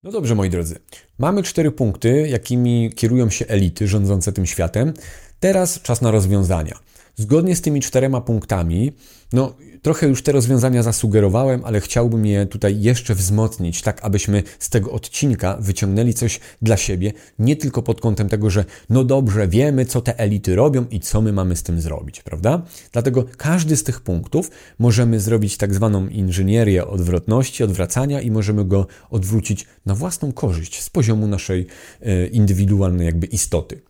[0.04, 0.80] No dobrze, moi drodzy.
[1.20, 4.94] Mamy cztery punkty, jakimi kierują się elity rządzące tym światem.
[5.40, 6.80] Teraz czas na rozwiązania.
[7.16, 8.92] Zgodnie z tymi czterema punktami,
[9.34, 14.70] no trochę już te rozwiązania zasugerowałem, ale chciałbym je tutaj jeszcze wzmocnić, tak abyśmy z
[14.70, 19.86] tego odcinka wyciągnęli coś dla siebie, nie tylko pod kątem tego, że no dobrze, wiemy
[19.86, 22.62] co te elity robią i co my mamy z tym zrobić, prawda?
[22.92, 28.88] Dlatego każdy z tych punktów możemy zrobić tak zwaną inżynierię odwrotności, odwracania i możemy go
[29.10, 31.68] odwrócić na własną korzyść z poziomu naszej
[32.02, 33.82] e, indywidualnej jakby istoty.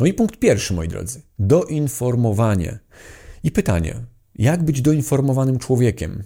[0.00, 1.22] No i punkt pierwszy, moi drodzy.
[1.38, 2.78] Doinformowanie.
[3.42, 3.94] I pytanie,
[4.34, 6.24] jak być doinformowanym człowiekiem?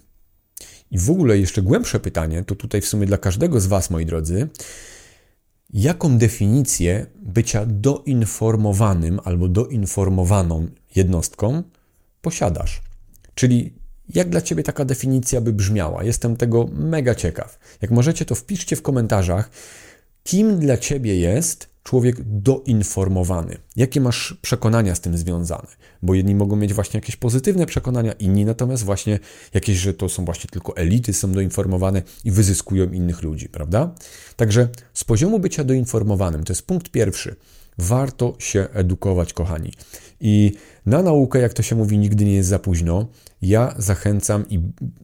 [0.91, 4.07] I w ogóle jeszcze głębsze pytanie, to tutaj w sumie dla każdego z Was, moi
[4.07, 4.49] drodzy,
[5.71, 11.63] jaką definicję bycia doinformowanym albo doinformowaną jednostką
[12.21, 12.83] posiadasz?
[13.35, 13.75] Czyli
[14.15, 16.05] jak dla Ciebie taka definicja by brzmiała?
[16.05, 17.59] Jestem tego mega ciekaw.
[17.83, 19.51] Jak możecie, to wpiszcie w komentarzach,
[20.25, 23.57] kim dla Ciebie jest człowiek doinformowany.
[23.77, 25.69] Jakie masz przekonania z tym związane?
[26.03, 29.19] Bo jedni mogą mieć właśnie jakieś pozytywne przekonania, inni natomiast właśnie
[29.55, 33.95] jakieś, że to są właśnie tylko elity, są doinformowane i wyzyskują innych ludzi, prawda?
[34.37, 37.37] Także z poziomu bycia doinformowanym, to jest punkt pierwszy.
[37.79, 39.73] Warto się edukować, kochani.
[40.21, 40.53] I
[40.87, 43.07] na naukę, jak to się mówi, nigdy nie jest za późno.
[43.43, 44.61] Ja zachęcam i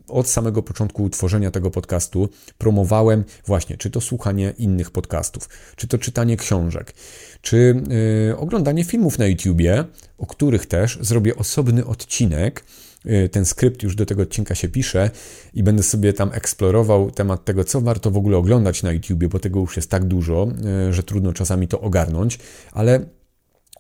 [0.09, 5.99] od samego początku tworzenia tego podcastu promowałem właśnie, czy to słuchanie innych podcastów, czy to
[5.99, 6.95] czytanie książek,
[7.43, 7.83] czy
[8.29, 9.85] yy, oglądanie filmów na YouTubie,
[10.19, 12.65] o których też zrobię osobny odcinek.
[13.05, 15.11] Yy, ten skrypt już do tego odcinka się pisze
[15.55, 19.39] i będę sobie tam eksplorował temat tego, co warto w ogóle oglądać na YouTubie, bo
[19.39, 20.49] tego już jest tak dużo,
[20.87, 22.39] yy, że trudno czasami to ogarnąć,
[22.73, 23.07] ale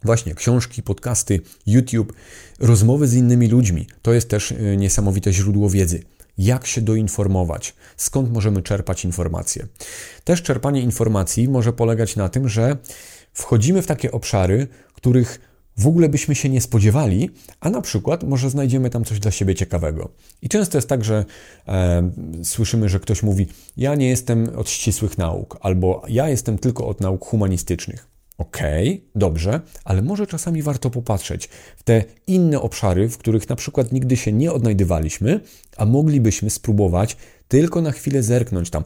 [0.04, 2.12] Właśnie książki, podcasty, YouTube,
[2.60, 6.02] rozmowy z innymi ludźmi to jest też e, niesamowite źródło wiedzy.
[6.38, 7.74] Jak się doinformować?
[7.96, 9.66] Skąd możemy czerpać informacje?
[10.24, 12.76] Też czerpanie informacji może polegać na tym, że
[13.32, 18.50] wchodzimy w takie obszary, których w ogóle byśmy się nie spodziewali, a na przykład może
[18.50, 20.08] znajdziemy tam coś dla siebie ciekawego.
[20.42, 21.24] I często jest tak, że
[21.68, 22.10] e,
[22.44, 27.00] słyszymy, że ktoś mówi: Ja nie jestem od ścisłych nauk, albo ja jestem tylko od
[27.00, 28.14] nauk humanistycznych.
[28.38, 33.56] Okej, okay, dobrze, ale może czasami warto popatrzeć w te inne obszary, w których na
[33.56, 35.40] przykład nigdy się nie odnajdywaliśmy,
[35.76, 37.16] a moglibyśmy spróbować
[37.48, 38.84] tylko na chwilę zerknąć tam,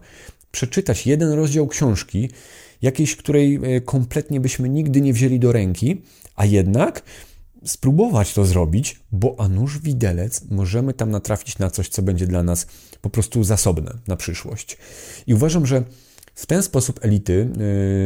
[0.51, 2.31] przeczytać jeden rozdział książki,
[2.83, 6.03] jakiejś, której e, kompletnie byśmy nigdy nie wzięli do ręki,
[6.39, 7.03] a jednak
[7.65, 12.43] spróbować to zrobić, bo a nuż widelec możemy tam natrafić na coś, co będzie dla
[12.43, 12.67] nas
[13.03, 14.79] po prostu zasobne na przyszłość.
[15.27, 15.83] I uważam, że
[16.35, 17.49] w ten sposób elity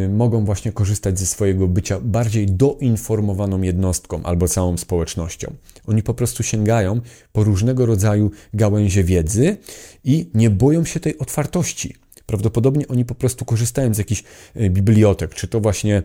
[0.07, 5.55] y, mogą właśnie korzystać ze swojego bycia bardziej doinformowaną jednostką albo całą społecznością.
[5.87, 7.01] Oni po prostu sięgają
[7.33, 9.57] po różnego rodzaju gałęzie wiedzy
[10.05, 12.02] i nie boją się tej otwartości.
[12.27, 14.25] Prawdopodobnie oni po prostu korzystają z jakichś
[14.57, 16.03] y, bibliotek, czy to właśnie y,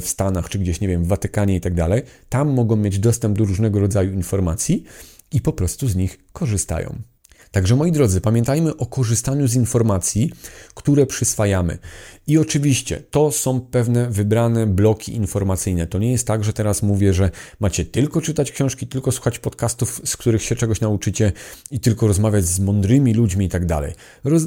[0.00, 2.02] w Stanach, czy gdzieś, nie wiem, w Watykanie i tak dalej.
[2.28, 4.84] Tam mogą mieć dostęp do różnego rodzaju informacji
[5.32, 6.98] i po prostu z nich korzystają.
[7.50, 10.32] Także moi drodzy, pamiętajmy o korzystaniu z informacji,
[10.74, 11.78] które przyswajamy.
[12.26, 15.86] I oczywiście to są pewne wybrane bloki informacyjne.
[15.86, 17.30] To nie jest tak, że teraz mówię, że
[17.60, 21.32] macie tylko czytać książki, tylko słuchać podcastów, z których się czegoś nauczycie
[21.70, 23.92] i tylko rozmawiać z mądrymi ludźmi i tak dalej.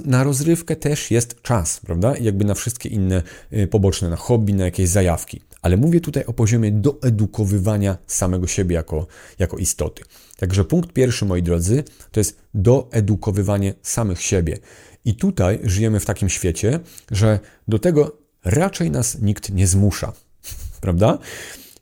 [0.06, 2.18] Na rozrywkę też jest czas, prawda?
[2.18, 5.42] Jakby na wszystkie inne y, poboczne, na hobby, na jakieś zajawki.
[5.62, 9.08] Ale mówię tutaj o poziomie doedukowywania samego siebie jako,
[9.40, 10.04] jako istoty.
[10.38, 14.58] Także punkt pierwszy, moi drodzy, to jest doedukowywanie samych siebie.
[15.06, 16.80] I tutaj żyjemy w takim świecie,
[17.12, 20.14] że do tego raczej nas nikt nie zmusza,
[20.82, 21.18] prawda?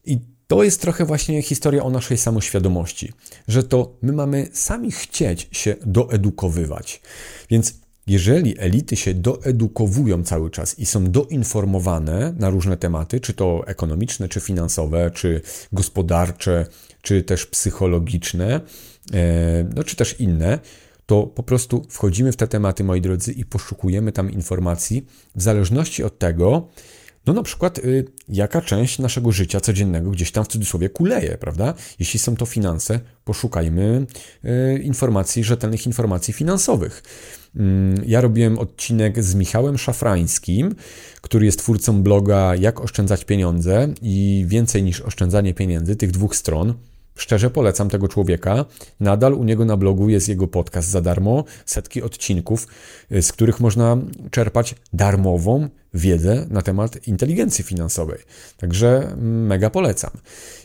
[0.06, 3.14] I to jest trochę właśnie historia o naszej samoświadomości,
[3.48, 7.02] że to my mamy sami chcieć się doedukowywać.
[7.50, 7.74] Więc
[8.10, 14.30] jeżeli elity się doedukowują cały czas i są doinformowane na różne tematy, czy to ekonomiczne,
[14.30, 15.42] czy finansowe, czy
[15.74, 16.66] gospodarcze,
[17.02, 18.62] czy też psychologiczne,
[19.14, 20.60] e, no czy też inne,
[21.06, 26.04] to po prostu wchodzimy w te tematy, moi drodzy, i poszukujemy tam informacji w zależności
[26.04, 26.68] od tego,
[27.26, 31.74] no na przykład, y, jaka część naszego życia codziennego gdzieś tam w cudzysłowie kuleje, prawda?
[32.00, 34.06] Jeśli są to finanse, poszukajmy
[34.46, 37.04] y, informacji, rzetelnych informacji finansowych.
[37.56, 40.76] Mm, ja robiłem odcinek z Michałem Szafrańskim,
[41.22, 46.74] który jest twórcą bloga Jak oszczędzać pieniądze i więcej niż oszczędzanie pieniędzy, tych dwóch stron.
[47.20, 48.66] Szczerze polecam tego człowieka.
[49.00, 52.68] Nadal u niego na blogu jest jego podcast za darmo, setki odcinków,
[53.12, 53.98] y, z których można
[54.32, 58.20] czerpać darmową wiedzę na temat inteligencji finansowej.
[58.58, 60.12] Także mega polecam.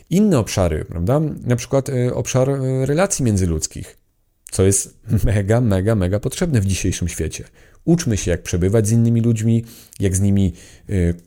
[0.09, 1.21] Inne obszary, prawda?
[1.45, 3.97] Na przykład y, obszar y, relacji międzyludzkich,
[4.51, 7.43] co jest mega, mega, mega potrzebne w dzisiejszym świecie.
[7.85, 9.65] Uczmy się, jak przebywać z innymi ludźmi,
[9.99, 10.53] jak z nimi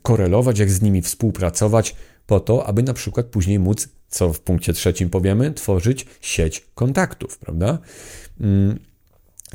[0.01, 1.95] korelować, jak z nimi współpracować,
[2.27, 7.37] po to, aby na przykład później móc co w punkcie trzecim powiemy, tworzyć sieć kontaktów,
[7.37, 7.77] prawda?
[8.41, 8.79] Mm,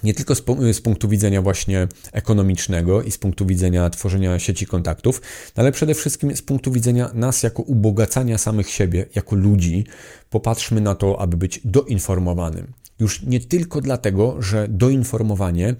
[0.03, 0.35] nie tylko
[0.73, 5.23] z, punktu widzenia właśnie ekonomicznego i z punktu widzenia tworzenia sieci kontaktów,
[5.55, 9.87] ale przede wszystkim z punktu widzenia nas jako ubogacania samych siebie, jako ludzi.
[10.31, 12.73] Popatrzmy na to, aby być doinformowanym.
[12.99, 15.75] Już nie tylko dlatego, że doinformowanie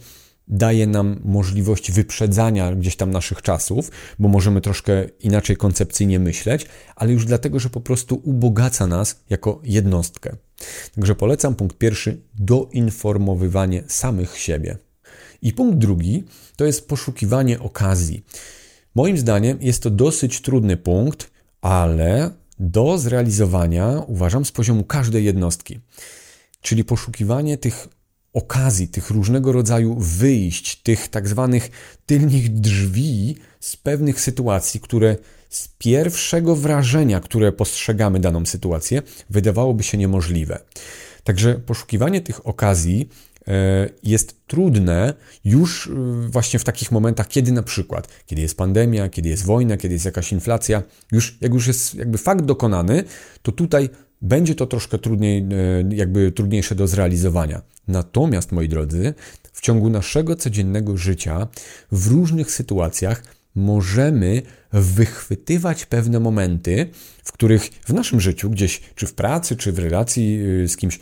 [0.49, 7.13] daje nam możliwość wyprzedzania gdzieś tam naszych czasów, bo możemy troszkę inaczej koncepcyjnie myśleć, ale
[7.13, 10.37] już dlatego, że po prostu ubogaca nas jako jednostkę.
[10.95, 14.77] Także polecam punkt pierwszy doinformowywanie samych siebie.
[15.43, 16.25] I punkt drugi
[16.57, 18.25] to jest poszukiwanie okazji.
[18.95, 25.81] Moim zdaniem jest to dosyć trudny punkt, ale do zrealizowania uważam z poziomu każdej jednostki.
[26.65, 27.89] Czyli poszukiwanie tych
[28.33, 31.71] okazji, tych różnego rodzaju wyjść, tych tak zwanych
[32.07, 35.17] tylnych drzwi z pewnych sytuacji, które
[35.49, 40.59] z pierwszego wrażenia, które postrzegamy daną sytuację, wydawałoby się niemożliwe.
[41.25, 43.09] Także poszukiwanie tych okazji
[43.49, 45.91] e, jest trudne już
[46.29, 50.05] właśnie w takich momentach, kiedy na przykład, kiedy jest pandemia, kiedy jest wojna, kiedy jest
[50.05, 53.05] jakaś inflacja, już jak już jest jakby fakt dokonany,
[53.43, 53.89] to tutaj
[54.23, 55.47] będzie to troszkę trudniej,
[55.91, 57.63] jakby trudniejsze do zrealizowania.
[57.89, 59.15] Natomiast, moi drodzy,
[59.53, 61.49] w ciągu naszego codziennego życia,
[61.93, 63.23] w różnych sytuacjach,
[63.55, 66.91] możemy wychwytywać pewne momenty,
[67.25, 71.01] w których w naszym życiu, gdzieś czy w pracy, czy w relacji y, z kimś,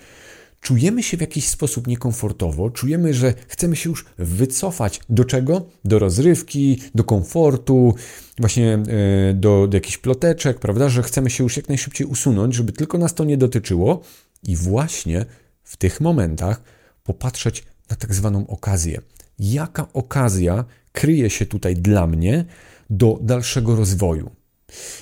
[0.63, 5.01] czujemy się w jakiś sposób niekomfortowo, czujemy, że chcemy się już wycofać.
[5.09, 5.67] Do czego?
[5.85, 7.95] Do rozrywki, do komfortu,
[8.39, 8.83] właśnie
[9.31, 10.89] y, do, do jakichś ploteczek, prawda?
[10.89, 14.03] Że chcemy się już jak najszybciej usunąć, żeby tylko nas to nie dotyczyło.
[14.43, 15.27] I właśnie
[15.63, 16.63] w tych momentach
[17.03, 19.01] popatrzeć na tak zwaną okazję.
[19.39, 22.45] Jaka okazja kryje się tutaj dla mnie
[22.91, 24.31] do dalszego rozwoju.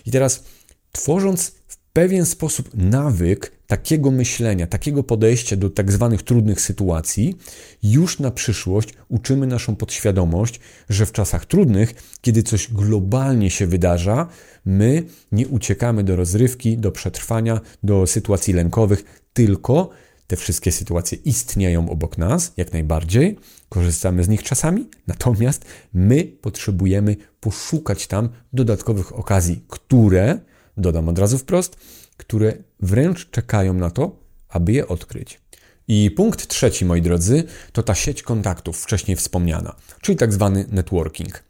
[0.06, 0.44] I teraz,
[0.92, 7.36] tworząc w pewien sposób nawyk takiego myślenia, takiego podejścia do tak zwanych trudnych sytuacji,
[7.82, 14.28] już na przyszłość uczymy naszą podświadomość, że w czasach trudnych, kiedy coś globalnie się wydarza,
[14.64, 15.02] my
[15.32, 19.90] nie uciekamy do rozrywki, do przetrwania, do sytuacji lękowych, tylko
[20.26, 27.16] te wszystkie sytuacje istnieją obok nas, jak najbardziej, korzystamy z nich czasami, natomiast my potrzebujemy
[27.40, 30.40] poszukać tam dodatkowych okazji, które,
[30.76, 31.76] dodam od razu wprost,
[32.20, 34.16] które wręcz czekają na to,
[34.48, 35.40] aby je odkryć.
[35.88, 41.42] I punkt trzeci, moi drodzy, to ta sieć kontaktów wcześniej wspomniana, czyli tak zwany networking.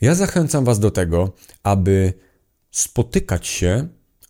[0.00, 2.12] Ja zachęcam Was do tego, aby
[2.70, 3.88] spotykać się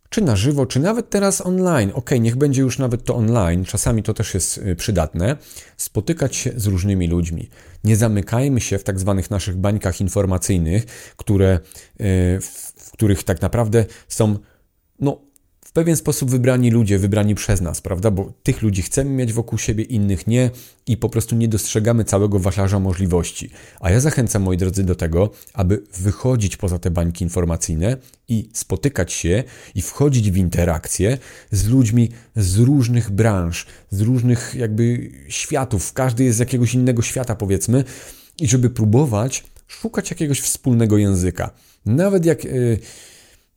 [0.09, 1.91] czy na żywo, czy nawet teraz online.
[1.95, 5.37] Ok, niech będzie już nawet to online, czasami to też jest y, przydatne.
[5.77, 7.49] Spotykać się z różnymi ludźmi.
[7.85, 11.61] Nie zamykajmy się w tak zwanych naszych bańkach informacyjnych, które,
[12.01, 14.39] y, w których tak naprawdę są
[15.01, 15.26] no,
[15.77, 18.11] pewien sposób wybrani ludzie, wybrani przez nas, prawda?
[18.11, 20.51] Bo tych ludzi chcemy mieć wokół siebie, innych nie
[20.87, 23.51] i po prostu nie dostrzegamy całego wachlarza możliwości.
[23.81, 27.97] A ja zachęcam, moi drodzy, do tego, aby wychodzić poza te bańki informacyjne
[28.29, 31.19] i spotykać się i wchodzić w interakcje
[31.51, 35.93] z ludźmi z różnych branż, z różnych jakby światów.
[35.93, 37.85] Każdy jest z jakiegoś innego świata, powiedzmy,
[38.41, 41.51] i żeby próbować szukać jakiegoś wspólnego języka.
[41.87, 42.45] Nawet jak.
[42.45, 42.79] Yy,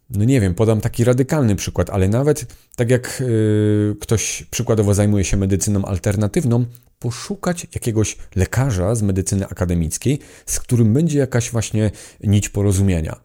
[0.09, 2.45] no nie wiem, podam taki radykalny przykład, ale nawet
[2.75, 6.65] tak jak yy, ktoś przykładowo zajmuje się medycyną alternatywną,
[6.99, 11.91] poszukać jakiegoś lekarza z medycyny akademickiej, z którym będzie jakaś właśnie
[12.23, 13.19] nić porozumienia.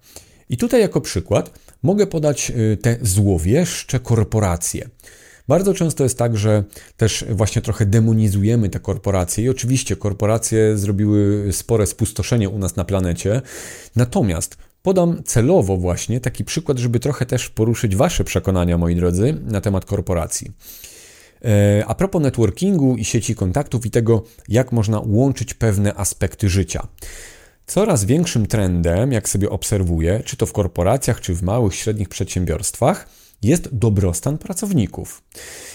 [0.49, 4.88] I tutaj jako przykład mogę podać yy, te złowieszcze korporacje.
[5.49, 6.64] Bardzo często jest tak, że
[6.97, 12.85] też właśnie trochę demonizujemy te korporacje i oczywiście korporacje zrobiły spore spustoszenie u nas na
[12.85, 13.42] planecie.
[13.97, 19.61] Natomiast Podam celowo właśnie taki przykład, żeby trochę też poruszyć Wasze przekonania, moi drodzy, na
[19.61, 20.53] temat korporacji.
[21.44, 26.87] E, a propos networkingu i sieci kontaktów i tego, jak można łączyć pewne aspekty życia.
[27.66, 33.09] Coraz większym trendem, jak sobie obserwuję, czy to w korporacjach, czy w małych, średnich przedsiębiorstwach,
[33.42, 35.23] jest dobrostan pracowników.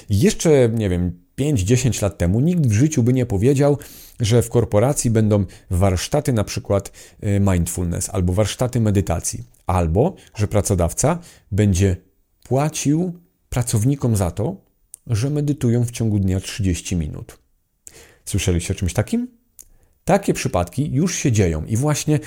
[0.10, 3.78] Jeszcze, nie wiem, 5-10 lat temu nikt w życiu by nie powiedział,
[4.20, 6.92] że w korporacji będą warsztaty na przykład
[7.24, 11.20] y, mindfulness albo warsztaty medytacji, albo że pracodawca
[11.52, 11.98] będzie
[12.44, 13.14] płacił
[13.50, 14.56] pracownikom za to,
[15.08, 17.40] że medytują w ciągu dnia 30 minut.
[18.26, 19.28] Słyszeliście o czymś takim?
[20.06, 22.20] Takie przypadki już się dzieją i właśnie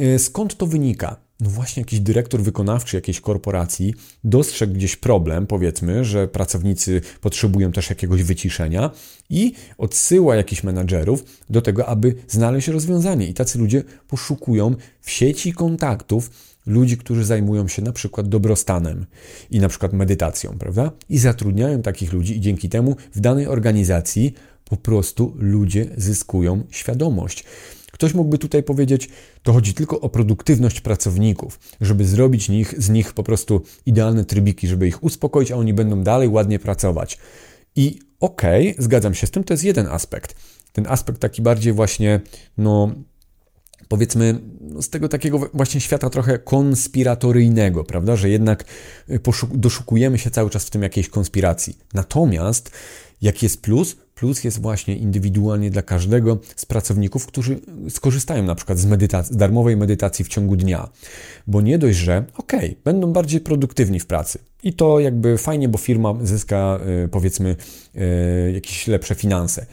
[0.00, 1.25] y, skąd to wynika?
[1.40, 3.94] No właśnie jakiś dyrektor wykonawczy jakiejś korporacji
[4.24, 8.90] dostrzegł gdzieś problem, powiedzmy, że pracownicy potrzebują też jakiegoś wyciszenia
[9.30, 13.26] i odsyła jakichś menadżerów do tego, aby znaleźć rozwiązanie.
[13.26, 16.30] I tacy ludzie poszukują w sieci kontaktów
[16.66, 19.06] ludzi, którzy zajmują się na przykład dobrostanem
[19.50, 20.90] i na przykład medytacją, prawda?
[21.08, 27.44] I zatrudniają takich ludzi i dzięki temu w danej organizacji po prostu ludzie zyskują świadomość.
[27.96, 29.08] Ktoś mógłby tutaj powiedzieć,
[29.42, 34.68] to chodzi tylko o produktywność pracowników, żeby zrobić nich, z nich po prostu idealne trybiki,
[34.68, 37.18] żeby ich uspokoić, a oni będą dalej ładnie pracować.
[37.76, 40.36] I okej, okay, zgadzam się z tym, to jest jeden aspekt.
[40.72, 42.20] Ten aspekt taki bardziej właśnie,
[42.58, 42.94] no
[43.88, 48.64] powiedzmy, no, z tego takiego właśnie świata trochę konspiratoryjnego, prawda, że jednak
[49.10, 49.20] y,
[49.54, 51.78] doszukujemy się cały czas w tym jakiejś konspiracji.
[51.94, 52.70] Natomiast
[53.22, 53.96] jaki jest plus?
[54.16, 59.36] Plus jest właśnie indywidualnie dla każdego z pracowników, którzy skorzystają na przykład z, medytacji, z
[59.36, 60.88] darmowej medytacji w ciągu dnia.
[61.46, 64.38] Bo nie dość, że okej, okay, będą bardziej produktywni w pracy.
[64.62, 67.56] I to jakby fajnie, bo firma zyska y, powiedzmy
[67.96, 69.66] y, jakieś lepsze finanse.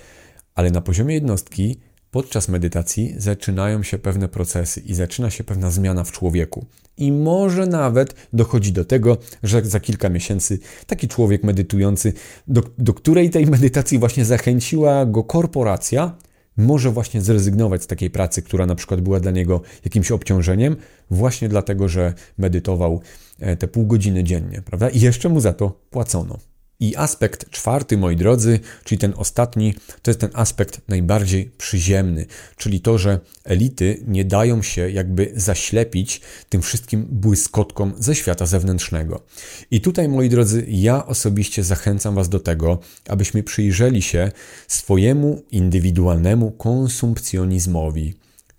[0.56, 1.80] Ale na poziomie jednostki
[2.14, 6.66] podczas medytacji zaczynają się pewne procesy i zaczyna się pewna zmiana w człowieku.
[6.98, 12.14] I może nawet dochodzi do tego, że za kilka miesięcy taki człowiek medytujący,
[12.48, 16.16] do, do której tej medytacji właśnie zachęciła go korporacja,
[16.58, 20.76] może właśnie zrezygnować z takiej pracy, która na przykład była dla niego jakimś obciążeniem,
[21.10, 23.02] właśnie dlatego, że medytował
[23.40, 24.90] e, te pół godziny dziennie, prawda?
[24.90, 26.53] I jeszcze mu za to płacono.
[26.80, 32.26] I aspekt czwarty, moi drodzy, czyli ten ostatni, to jest ten aspekt najbardziej przyziemny,
[32.58, 39.24] czyli to, że elity nie dają się jakby zaślepić tym wszystkim błyskotkom ze świata zewnętrznego.
[39.72, 44.32] I tutaj, moi drodzy, ja osobiście zachęcam Was do tego, abyśmy przyjrzeli się
[44.68, 48.14] swojemu indywidualnemu konsumpcjonizmowi.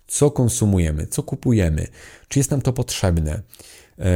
[0.07, 1.87] Co konsumujemy, co kupujemy,
[2.27, 3.41] czy jest nam to potrzebne,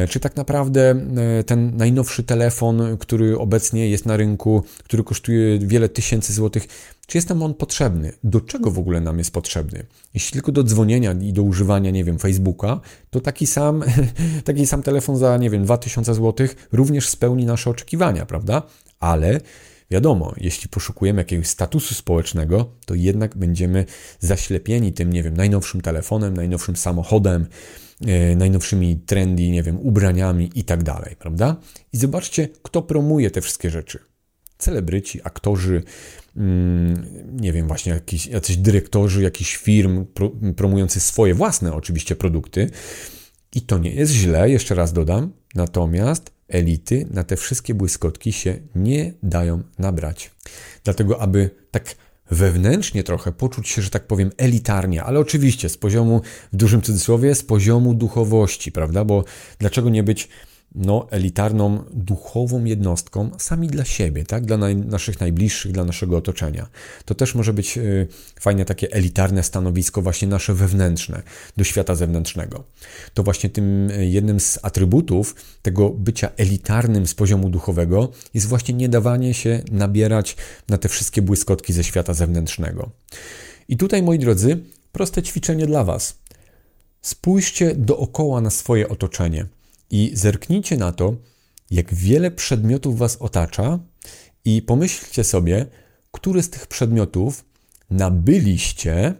[0.10, 0.96] czy tak naprawdę
[1.40, 6.68] e, ten najnowszy telefon, który obecnie jest na rynku, który kosztuje wiele tysięcy złotych,
[7.08, 8.14] czy jest nam on potrzebny?
[8.24, 9.86] Do czego w ogóle nam jest potrzebny?
[10.14, 13.84] Jeśli tylko do dzwonienia i do używania, nie wiem, Facebooka, to taki sam,
[14.46, 18.64] taki sam telefon za, nie wiem, 2000 złotych również spełni nasze oczekiwania, prawda?
[19.00, 19.42] Ale
[19.92, 23.86] Wiadomo, jeśli poszukujemy jakiegoś statusu społecznego, to jednak będziemy
[24.20, 27.89] zaślepieni tym, nie wiem, najnowszym telefonem, najnowszym samochodem, E,
[28.36, 31.56] najnowszymi trendy, nie wiem, ubraniami i tak dalej, prawda?
[31.94, 34.00] I zobaczcie, kto promuje te wszystkie rzeczy.
[34.58, 35.84] Celebryci, aktorzy,
[36.36, 37.06] mm,
[37.42, 40.06] nie wiem, właśnie jakiś, jacyś dyrektorzy jakichś firm
[40.56, 42.70] promujący swoje własne oczywiście produkty.
[43.56, 45.34] I to nie jest źle, jeszcze raz dodam.
[45.56, 50.32] Natomiast elity na te wszystkie błyskotki się nie dają nabrać.
[50.84, 51.96] Dlatego, aby tak
[52.32, 56.22] wewnętrznie trochę poczuć się, że tak powiem, elitarnie, ale oczywiście z poziomu,
[56.54, 59.06] w dużym cudzysłowie, z poziomu duchowości, prawda?
[59.06, 59.24] Bo
[59.60, 60.30] dlaczego nie być
[60.76, 64.46] no, elitarną, duchową jednostką sami dla siebie, tak?
[64.46, 66.68] dla naj, naszych najbliższych, dla naszego otoczenia.
[67.06, 68.08] To też może być y,
[68.40, 71.22] fajne takie elitarne stanowisko, właśnie nasze wewnętrzne,
[71.58, 72.64] do świata zewnętrznego.
[73.14, 78.74] To właśnie tym y, jednym z atrybutów tego bycia elitarnym z poziomu duchowego jest właśnie
[78.74, 80.38] nie dawanie się nabierać
[80.70, 82.90] na te wszystkie błyskotki ze świata zewnętrznego.
[83.70, 86.18] I tutaj, moi drodzy, proste ćwiczenie dla Was.
[87.02, 89.46] Spójrzcie dookoła na swoje otoczenie
[89.92, 91.16] i zerknijcie na to,
[91.72, 93.80] jak wiele przedmiotów Was otacza,
[94.46, 95.66] i pomyślcie sobie,
[96.12, 97.46] który z tych przedmiotów
[97.90, 99.14] nabyliście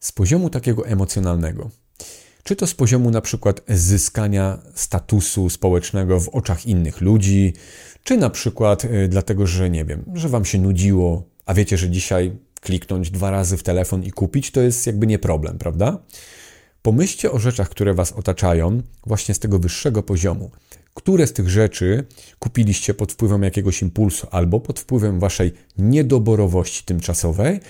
[0.00, 1.70] z poziomu takiego emocjonalnego.
[2.42, 7.52] Czy to z poziomu na przykład zyskania statusu społecznego w oczach innych ludzi,
[8.04, 11.90] czy na przykład y, dlatego, że nie wiem, że Wam się nudziło, a wiecie, że
[11.90, 15.98] dzisiaj kliknąć dwa razy w telefon i kupić to jest jakby nie problem, prawda?
[16.82, 20.50] Pomyślcie o rzeczach, które Was otaczają, właśnie z tego wyższego poziomu.
[20.94, 22.06] Które z tych rzeczy
[22.38, 27.60] kupiliście pod wpływem jakiegoś impulsu albo pod wpływem Waszej niedoborowości tymczasowej,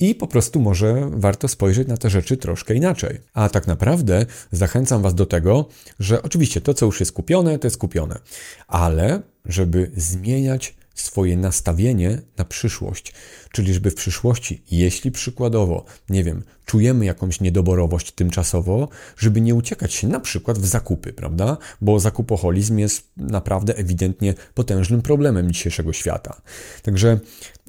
[0.00, 3.20] i po prostu może warto spojrzeć na te rzeczy troszkę inaczej.
[3.34, 7.66] A tak naprawdę zachęcam Was do tego, że oczywiście to, co już jest kupione, to
[7.66, 8.18] jest kupione,
[8.66, 13.12] ale żeby zmieniać swoje nastawienie na przyszłość.
[13.52, 19.94] Czyli, żeby w przyszłości, jeśli przykładowo, nie wiem, czujemy jakąś niedoborowość tymczasowo, żeby nie uciekać
[19.94, 21.56] się na przykład w zakupy, prawda?
[21.80, 26.42] Bo zakupoholizm jest naprawdę ewidentnie potężnym problemem dzisiejszego świata.
[26.82, 27.20] Także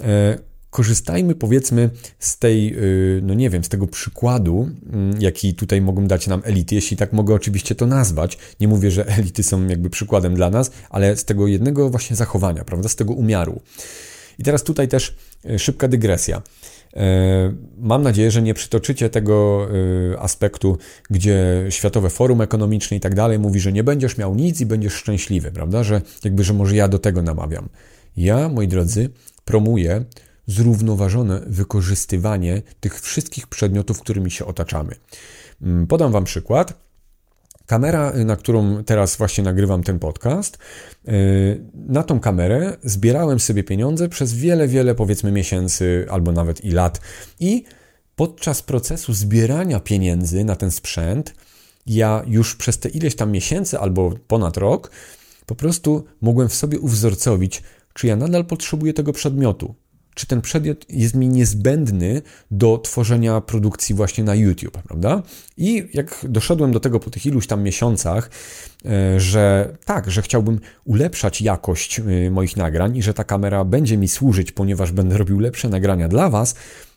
[0.02, 0.38] e,
[0.78, 6.08] korzystajmy powiedzmy z tej, y, no nie wiem, z tego przykładu, mm, jaki tutaj mogą
[6.08, 8.38] dać nam elity, jeśli tak mogę oczywiście to nazwać.
[8.60, 12.64] Nie mówię, że elity są jakby przykładem dla nas, ale z tego jednego właśnie zachowania,
[12.64, 13.62] prawda, z tego umiaru.
[14.40, 15.16] I teraz tutaj też
[15.50, 16.42] y, szybka dygresja.
[16.96, 19.68] E, mam nadzieję, że nie przytoczycie tego
[20.14, 20.78] y, aspektu,
[21.10, 24.94] gdzie Światowe Forum Ekonomiczne i tak dalej mówi, że nie będziesz miał nic i będziesz
[24.94, 25.84] szczęśliwy, prawda?
[25.84, 27.70] Że jakby, że może ja do tego namawiam.
[28.18, 29.10] Ja, moi drodzy,
[29.46, 30.06] promuję
[30.48, 34.96] zrównoważone wykorzystywanie tych wszystkich przedmiotów, którymi się otaczamy.
[35.62, 36.88] Mm, podam Wam przykład.
[37.66, 40.58] Kamera, na którą teraz właśnie nagrywam ten podcast,
[41.08, 46.72] y, na tą kamerę zbierałem sobie pieniądze przez wiele, wiele powiedzmy miesięcy albo nawet i
[46.72, 47.02] lat.
[47.40, 47.64] I
[48.16, 51.34] podczas procesu zbierania pieniędzy na ten sprzęt,
[51.86, 54.92] ja już przez te ileś tam miesięcy albo ponad rok
[55.46, 59.76] po prostu mogłem w sobie uwzorcowić, czy ja nadal potrzebuję tego przedmiotu,
[60.18, 65.24] czy ten przedmiot jest mi niezbędny do tworzenia produkcji właśnie na YouTube, prawda?
[65.58, 68.30] I jak doszedłem do tego po tych iluś tam miesiącach,
[68.86, 73.98] e, że tak, że chciałbym ulepszać jakość e, moich nagrań i że ta kamera będzie
[73.98, 76.56] mi służyć, ponieważ będę robił lepsze nagrania dla Was,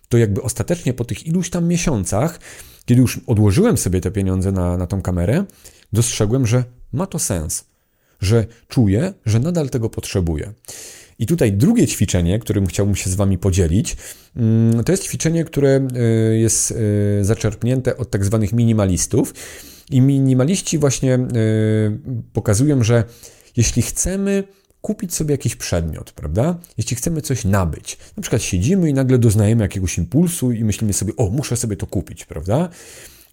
[0.09, 2.41] to jakby ostatecznie po tych iluś tam miesiącach,
[2.85, 5.45] kiedy już odłożyłem sobie te pieniądze na, na tą kamerę,
[5.93, 7.65] dostrzegłem, że ma to sens,
[8.21, 10.53] że czuję, że nadal tego potrzebuję.
[11.21, 13.97] I tutaj drugie ćwiczenie, którym chciałbym się z Wami podzielić,
[14.37, 15.89] mm, to jest ćwiczenie, które
[16.33, 19.35] y, jest y, zaczerpnięte od tak zwanych minimalistów.
[19.91, 21.19] I minimaliści właśnie
[22.33, 23.05] pokazują, że
[23.57, 24.45] jeśli chcemy
[24.81, 26.59] kupić sobie jakiś przedmiot, prawda?
[26.79, 31.17] Jeśli chcemy coś nabyć, na przykład siedzimy i nagle doznajemy jakiegoś impulsu i myślimy sobie,
[31.17, 32.69] o, muszę sobie to kupić, prawda?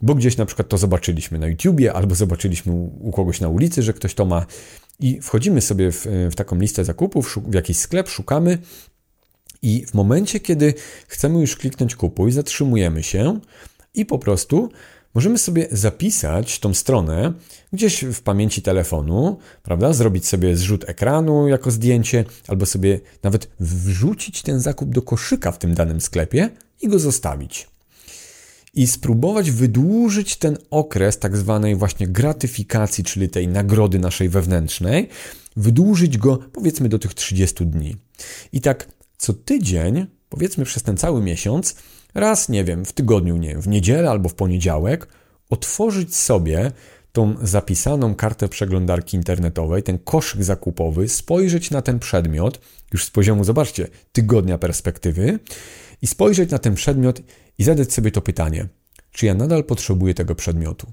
[0.01, 3.93] Bo gdzieś na przykład to zobaczyliśmy na YouTubie albo zobaczyliśmy u kogoś na ulicy, że
[3.93, 4.45] ktoś to ma
[4.99, 8.57] i wchodzimy sobie w, w taką listę zakupów, w jakiś sklep, szukamy
[9.61, 10.73] i w momencie, kiedy
[11.07, 13.39] chcemy już kliknąć kupuj, zatrzymujemy się
[13.93, 14.69] i po prostu
[15.15, 17.33] możemy sobie zapisać tą stronę
[17.73, 19.93] gdzieś w pamięci telefonu, prawda?
[19.93, 25.59] Zrobić sobie zrzut ekranu jako zdjęcie, albo sobie nawet wrzucić ten zakup do koszyka w
[25.59, 26.49] tym danym sklepie
[26.81, 27.67] i go zostawić.
[28.77, 35.09] I spróbować wydłużyć ten okres tak zwanej właśnie gratyfikacji, czyli tej nagrody naszej wewnętrznej,
[35.55, 37.95] wydłużyć go powiedzmy do tych 30 dni.
[38.53, 41.75] I tak co tydzień, powiedzmy przez ten cały miesiąc,
[42.13, 45.07] raz, nie wiem, w tygodniu, nie wiem, w niedzielę albo w poniedziałek,
[45.49, 46.71] otworzyć sobie
[47.11, 52.59] tą zapisaną kartę przeglądarki internetowej, ten koszyk zakupowy, spojrzeć na ten przedmiot,
[52.93, 55.39] już z poziomu, zobaczcie, tygodnia perspektywy,
[56.01, 57.21] i spojrzeć na ten przedmiot
[57.57, 58.67] i zadać sobie to pytanie:
[59.11, 60.91] czy ja nadal potrzebuję tego przedmiotu?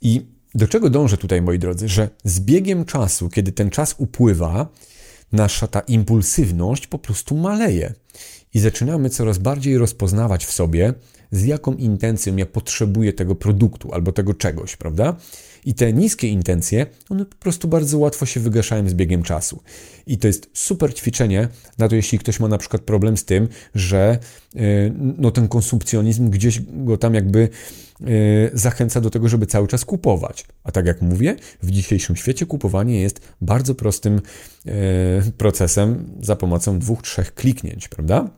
[0.00, 1.88] I do czego dążę tutaj, moi drodzy?
[1.88, 4.68] Że z biegiem czasu, kiedy ten czas upływa,
[5.32, 7.94] nasza ta impulsywność po prostu maleje
[8.54, 10.94] i zaczynamy coraz bardziej rozpoznawać w sobie,
[11.30, 15.16] z jaką intencją ja potrzebuję tego produktu albo tego czegoś, prawda?
[15.66, 19.62] I te niskie intencje, one po prostu bardzo łatwo się wygaszają z biegiem czasu.
[20.06, 21.48] I to jest super ćwiczenie
[21.78, 24.18] na to, jeśli ktoś ma na przykład problem z tym, że
[24.56, 24.58] e,
[25.18, 27.48] no, ten konsumpcjonizm gdzieś go tam jakby
[28.00, 28.06] e,
[28.52, 30.44] zachęca do tego, żeby cały czas kupować.
[30.64, 34.20] A tak jak mówię, w dzisiejszym świecie kupowanie jest bardzo prostym
[34.66, 34.72] e,
[35.38, 38.30] procesem za pomocą dwóch, trzech kliknięć, prawda?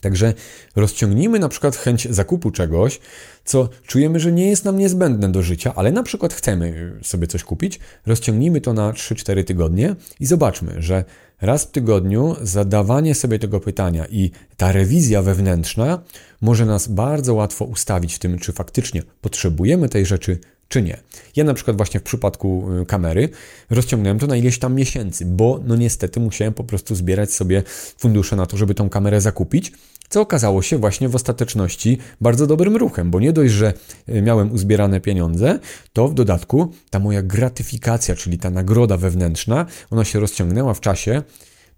[0.00, 0.34] Także
[0.76, 3.00] rozciągnijmy na przykład chęć zakupu czegoś,
[3.44, 7.44] co czujemy, że nie jest nam niezbędne do życia, ale na przykład chcemy sobie coś
[7.44, 11.04] kupić, rozciągnijmy to na 3-4 tygodnie i zobaczmy, że
[11.40, 16.02] raz w tygodniu zadawanie sobie tego pytania i ta rewizja wewnętrzna
[16.40, 20.38] może nas bardzo łatwo ustawić w tym, czy faktycznie potrzebujemy tej rzeczy,
[20.70, 20.96] czy nie.
[21.36, 23.28] Ja na przykład właśnie w przypadku y, kamery
[23.70, 27.62] rozciągnąłem to na ileś tam miesięcy, bo no niestety musiałem po prostu zbierać sobie
[27.98, 29.72] fundusze na to, żeby tą kamerę zakupić,
[30.08, 33.72] co okazało się właśnie w ostateczności bardzo dobrym ruchem, bo nie dość, że
[34.08, 35.58] y, miałem uzbierane pieniądze,
[35.92, 41.22] to w dodatku ta moja gratyfikacja, czyli ta nagroda wewnętrzna, ona się rozciągnęła w czasie.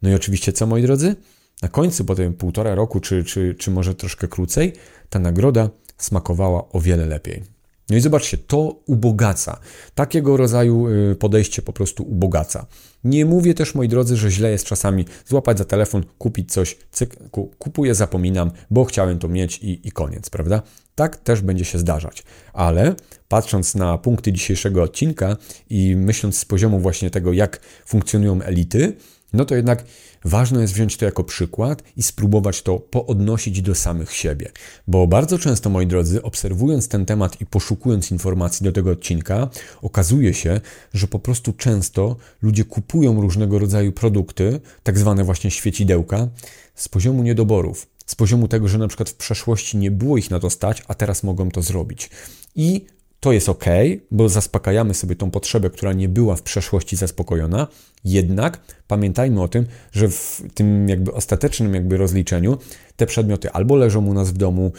[0.02, 1.16] No i oczywiście co, moi drodzy?
[1.62, 4.72] Na końcu, po tym półtora roku, czy, czy, czy może troszkę krócej,
[5.10, 7.51] ta nagroda smakowała o wiele lepiej.
[7.92, 9.60] No i zobaczcie, to ubogaca.
[9.94, 12.66] Takiego rodzaju y, podejście po prostu ubogaca.
[13.04, 17.16] Nie mówię też, moi drodzy, że źle jest czasami złapać za telefon, kupić coś, cyk,
[17.58, 20.62] kupuję, zapominam, bo chciałem to mieć i, i koniec, prawda?
[20.94, 22.24] Tak też będzie się zdarzać.
[22.52, 22.94] Ale
[23.28, 25.36] patrząc na punkty dzisiejszego odcinka
[25.70, 28.96] i myśląc z poziomu właśnie tego, jak funkcjonują elity,
[29.32, 29.84] no to jednak
[30.24, 34.50] ważne jest wziąć to jako przykład i spróbować to poodnosić do samych siebie.
[34.88, 39.48] Bo bardzo często, moi drodzy, obserwując ten temat i poszukując informacji do tego odcinka,
[39.82, 40.60] okazuje się,
[40.94, 46.28] że po prostu często ludzie kupują różnego rodzaju produkty, tak zwane właśnie świecidełka,
[46.74, 47.86] z poziomu niedoborów.
[48.06, 50.94] Z poziomu tego, że na przykład w przeszłości nie było ich na to stać, a
[50.94, 52.10] teraz mogą to zrobić.
[52.54, 52.86] I
[53.22, 53.64] to jest ok,
[54.10, 57.66] bo zaspokajamy sobie tą potrzebę, która nie była w przeszłości zaspokojona.
[58.04, 62.58] Jednak pamiętajmy o tym, że w tym jakby ostatecznym jakby rozliczeniu
[62.96, 64.72] te przedmioty albo leżą u nas w domu,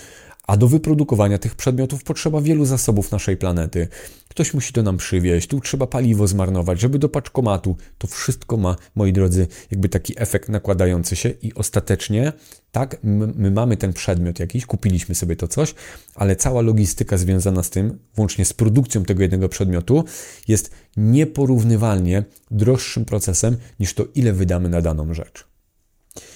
[0.47, 3.87] a do wyprodukowania tych przedmiotów potrzeba wielu zasobów naszej planety.
[4.33, 7.77] Ktoś musi to nam przywieźć, tu trzeba paliwo zmarnować, żeby do paczkomatu.
[7.97, 12.33] To wszystko ma, moi drodzy, jakby taki efekt nakładający się i ostatecznie,
[12.71, 15.75] tak, my, my mamy ten przedmiot jakiś, kupiliśmy sobie to coś,
[16.15, 20.03] ale cała logistyka związana z tym, włącznie z produkcją tego jednego przedmiotu,
[20.47, 25.47] jest nieporównywalnie droższym procesem niż to, ile wydamy na daną rzecz.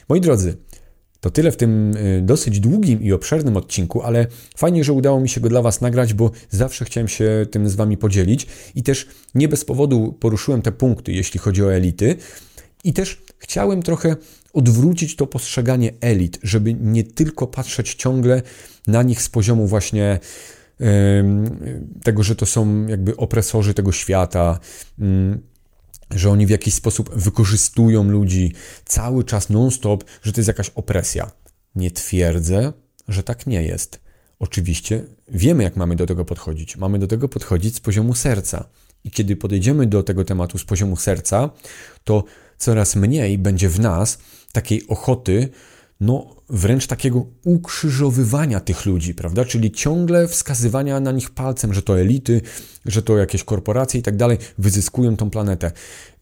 [0.10, 0.58] Moi drodzy,
[1.22, 5.30] to tyle w tym y, dosyć długim i obszernym odcinku, ale fajnie, że udało mi
[5.30, 9.07] się go dla Was nagrać, bo zawsze chciałem się tym z Wami podzielić i też
[9.36, 12.15] nie bez powodu poruszyłem te punkty, jeśli chodzi o elity.
[12.84, 14.15] I też chciałem trochę
[14.53, 18.41] odwrócić to postrzeganie elit, żeby nie tylko patrzeć ciągle
[18.88, 20.20] na nich z poziomu właśnie
[22.03, 24.59] tego, że to są jakby opresorzy tego świata,
[26.12, 28.53] że oni w jakiś sposób wykorzystują ludzi
[28.86, 31.32] cały czas non-stop, że to jest jakaś opresja.
[31.76, 32.74] Nie twierdzę,
[33.08, 33.99] że tak nie jest.
[34.39, 36.78] Oczywiście wiemy, jak mamy do tego podchodzić.
[36.78, 38.70] Mamy do tego podchodzić z poziomu serca.
[39.03, 41.49] I kiedy podejdziemy do tego tematu z poziomu serca,
[42.03, 42.24] to
[42.58, 44.18] coraz mniej będzie w nas
[44.51, 45.49] takiej ochoty,
[45.99, 49.45] no wręcz takiego ukrzyżowywania tych ludzi, prawda?
[49.45, 52.41] Czyli ciągle wskazywania na nich palcem, że to elity,
[52.86, 55.72] że to jakieś korporacje i tak dalej wyzyskują tą planetę.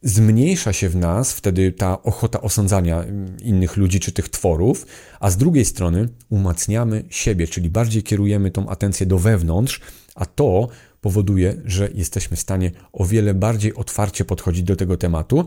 [0.04, 4.86] Zmniejsza się w nas wtedy ta ochota osądzania mm, innych ludzi czy tych tworów,
[5.20, 9.82] a z drugiej strony umacniamy siebie, czyli bardziej kierujemy tą atencję do wewnątrz,
[10.16, 10.68] a to
[11.02, 15.46] powoduje, że jesteśmy w stanie o wiele bardziej otwarcie podchodzić do tego tematu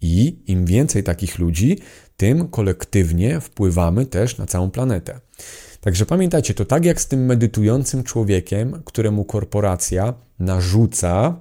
[0.00, 1.78] i im więcej takich ludzi,
[2.16, 5.20] tym kolektywnie wpływamy też na całą planetę.
[5.80, 11.40] Także pamiętajcie, to tak jak z tym medytującym człowiekiem, któremu korporacja narzuca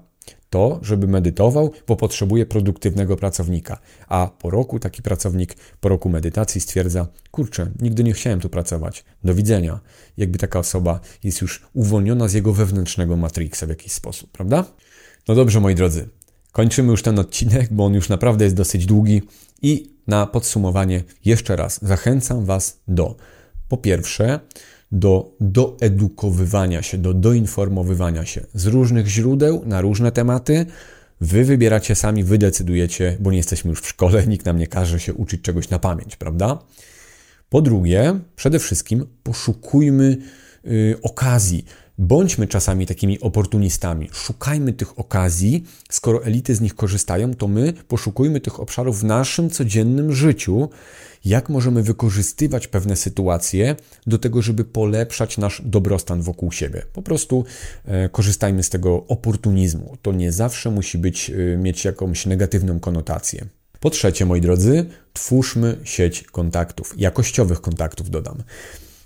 [0.53, 3.79] to, żeby medytował, bo potrzebuje produktywnego pracownika.
[4.07, 9.05] A po roku taki pracownik, po roku medytacji stwierdza: Kurczę, nigdy nie chciałem tu pracować.
[9.23, 9.79] Do widzenia.
[10.17, 14.65] Jakby taka osoba jest już uwolniona z jego wewnętrznego matrixa w jakiś sposób, prawda?
[15.27, 16.09] No dobrze, moi drodzy.
[16.51, 19.21] Kończymy już ten odcinek, bo on już naprawdę jest dosyć długi.
[19.61, 23.15] I na podsumowanie jeszcze raz zachęcam Was do,
[23.67, 24.39] po pierwsze,
[24.91, 30.65] do doedukowywania się, do doinformowywania się z różnych źródeł na różne tematy.
[31.21, 34.99] Wy wybieracie sami, wy decydujecie, bo nie jesteśmy już w szkole, nikt nam nie każe
[34.99, 36.59] się uczyć czegoś na pamięć, prawda?
[37.49, 40.17] Po drugie, przede wszystkim poszukujmy
[40.63, 41.65] yy, okazji.
[41.97, 45.63] Bądźmy czasami takimi oportunistami, szukajmy tych okazji.
[45.89, 50.69] Skoro elity z nich korzystają, to my poszukujmy tych obszarów w naszym codziennym życiu,
[51.25, 53.75] jak możemy wykorzystywać pewne sytuacje
[54.07, 56.81] do tego, żeby polepszać nasz dobrostan wokół siebie.
[56.93, 57.45] Po prostu
[57.85, 59.97] e, korzystajmy z tego oportunizmu.
[60.01, 63.45] To nie zawsze musi być, e, mieć jakąś negatywną konotację.
[63.79, 68.43] Po trzecie, moi drodzy, twórzmy sieć kontaktów, jakościowych kontaktów dodam.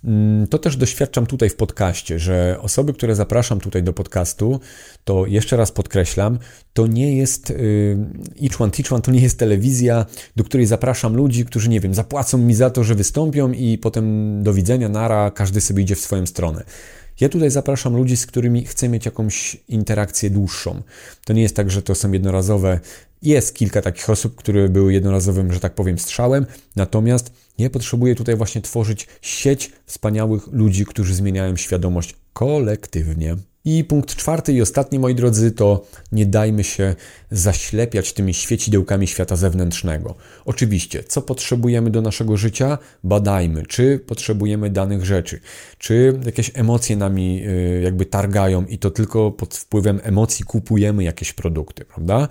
[0.07, 4.59] Mm, to też doświadczam tutaj w podcaście, że osoby, które zapraszam tutaj do podcastu,
[5.03, 6.39] to jeszcze raz podkreślam,
[6.73, 7.97] to nie jest y,
[8.43, 10.05] Each One Teach One, to nie jest telewizja,
[10.35, 14.43] do której zapraszam ludzi, którzy, nie wiem, zapłacą mi za to, że wystąpią i potem
[14.43, 16.63] do widzenia, nara, każdy sobie idzie w swoją stronę.
[17.20, 20.82] Ja tutaj zapraszam ludzi, z którymi chcę mieć jakąś interakcję dłuższą.
[21.26, 22.80] To nie jest tak, że to są jednorazowe.
[23.22, 26.45] Jest kilka takich osób, które były jednorazowym, że tak powiem, strzałem,
[26.76, 33.36] natomiast ja potrzebuję tutaj właśnie tworzyć sieć wspaniałych ludzi, którzy zmieniają świadomość kolektywnie.
[33.68, 36.95] I punkt czwarty i ostatni, moi drodzy, to nie dajmy się
[37.32, 40.15] zaślepiać tymi świecidełkami świata zewnętrznego.
[40.45, 45.39] Oczywiście, co potrzebujemy do naszego życia, badajmy, czy potrzebujemy danych rzeczy,
[45.78, 51.34] czy jakieś emocje nami y, jakby targają i to tylko pod wpływem emocji kupujemy jakieś
[51.34, 52.28] produkty, prawda?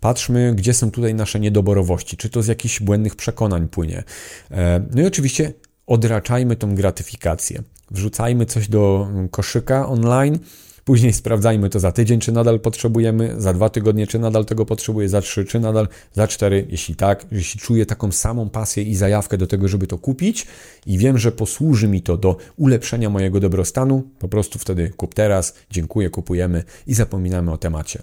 [0.00, 4.04] Patrzmy, gdzie są tutaj nasze niedoborowości, czy to z jakichś błędnych przekonań płynie.
[4.50, 5.52] E, no i oczywiście
[5.86, 7.62] odraczajmy tą gratyfikację.
[7.90, 10.38] Wrzucajmy coś do koszyka online,
[10.86, 15.08] Później sprawdzajmy to za tydzień, czy nadal potrzebujemy, za dwa tygodnie, czy nadal tego potrzebuję,
[15.08, 16.66] za trzy, czy nadal za cztery.
[16.70, 20.46] Jeśli tak, jeśli czuję taką samą pasję i zajawkę do tego, żeby to kupić
[20.86, 25.54] i wiem, że posłuży mi to do ulepszenia mojego dobrostanu, po prostu wtedy kup teraz,
[25.70, 28.02] dziękuję, kupujemy i zapominamy o temacie.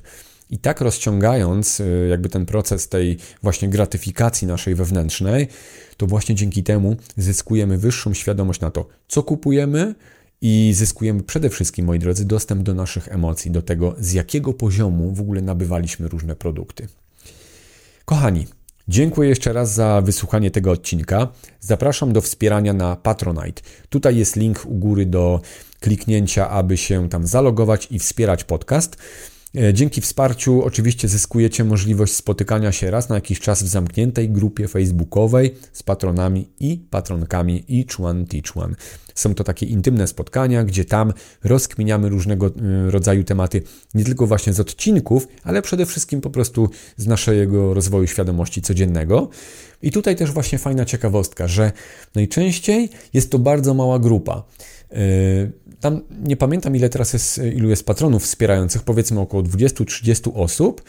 [0.49, 5.47] I tak rozciągając y, jakby ten proces tej właśnie gratyfikacji naszej wewnętrznej,
[5.97, 9.95] to właśnie dzięki temu zyskujemy wyższą świadomość na to, co kupujemy
[10.45, 15.11] i zyskujemy przede wszystkim, moi drodzy, dostęp do naszych emocji, do tego, z jakiego poziomu
[15.11, 16.87] w ogóle nabywaliśmy różne produkty.
[18.05, 18.47] Kochani,
[18.87, 21.27] Dziękuję jeszcze raz za wysłuchanie tego odcinka.
[21.59, 23.61] Zapraszam do wspierania na Patronite.
[23.89, 25.41] Tutaj jest link u góry do
[25.79, 28.97] kliknięcia, aby się tam zalogować i wspierać podcast.
[29.57, 34.67] E, dzięki wsparciu oczywiście zyskujecie możliwość spotykania się raz na jakiś czas w zamkniętej grupie
[34.67, 38.75] facebookowej z patronami i patronkami Each One Teach One.
[39.15, 42.51] Są to takie intymne spotkania, gdzie tam rozkminiamy różnego e,
[42.91, 43.61] rodzaju tematy,
[43.93, 49.29] nie tylko właśnie z odcinków, ale przede wszystkim po prostu z naszego rozwoju świadomości codziennego.
[49.81, 51.71] I tutaj też właśnie fajna ciekawostka, że
[52.15, 54.43] najczęściej jest to bardzo mała grupa.
[54.93, 54.97] E,
[55.79, 60.81] tam nie pamiętam ile teraz jest, ilu jest patronów wspierających, powiedzmy około 20-30 osób.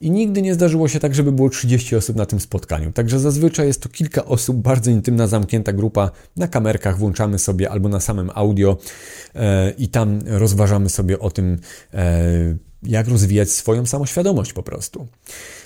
[0.00, 2.92] I nigdy nie zdarzyło się tak, żeby było 30 osób na tym spotkaniu.
[2.92, 6.10] Także zazwyczaj jest to kilka osób, bardzo intymna, zamknięta grupa.
[6.36, 8.78] Na kamerkach włączamy sobie albo na samym audio
[9.34, 11.58] e, i tam rozważamy sobie o tym,
[11.94, 15.06] e, jak rozwijać swoją samoświadomość po prostu.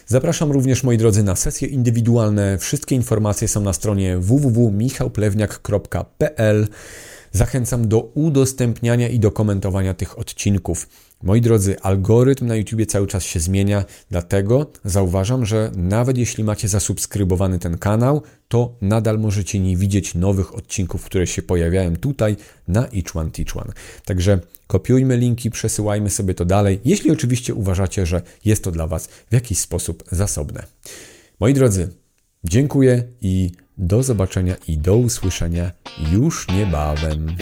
[0.06, 2.58] Zapraszam również, moi drodzy, na sesje indywidualne.
[2.58, 6.68] Wszystkie informacje są na stronie www.michałplewniak.pl.
[7.32, 10.88] Zachęcam do udostępniania i do komentowania tych odcinków.
[11.22, 16.68] Moi drodzy, algorytm na YouTube cały czas się zmienia, dlatego zauważam, że nawet jeśli macie
[16.68, 22.36] zasubskrybowany ten kanał, to nadal możecie nie widzieć nowych odcinków, które się pojawiają tutaj
[22.68, 23.72] na Each One Teach One.
[24.04, 29.06] Także kopiujmy linki, przesyłajmy sobie to dalej, jeśli oczywiście uważacie, że jest to dla Was
[29.06, 30.66] w jakiś sposób zasobne.
[31.40, 31.88] Moi drodzy,
[32.44, 35.70] dziękuję i do zobaczenia i do usłyszenia
[36.12, 37.36] już niebawem.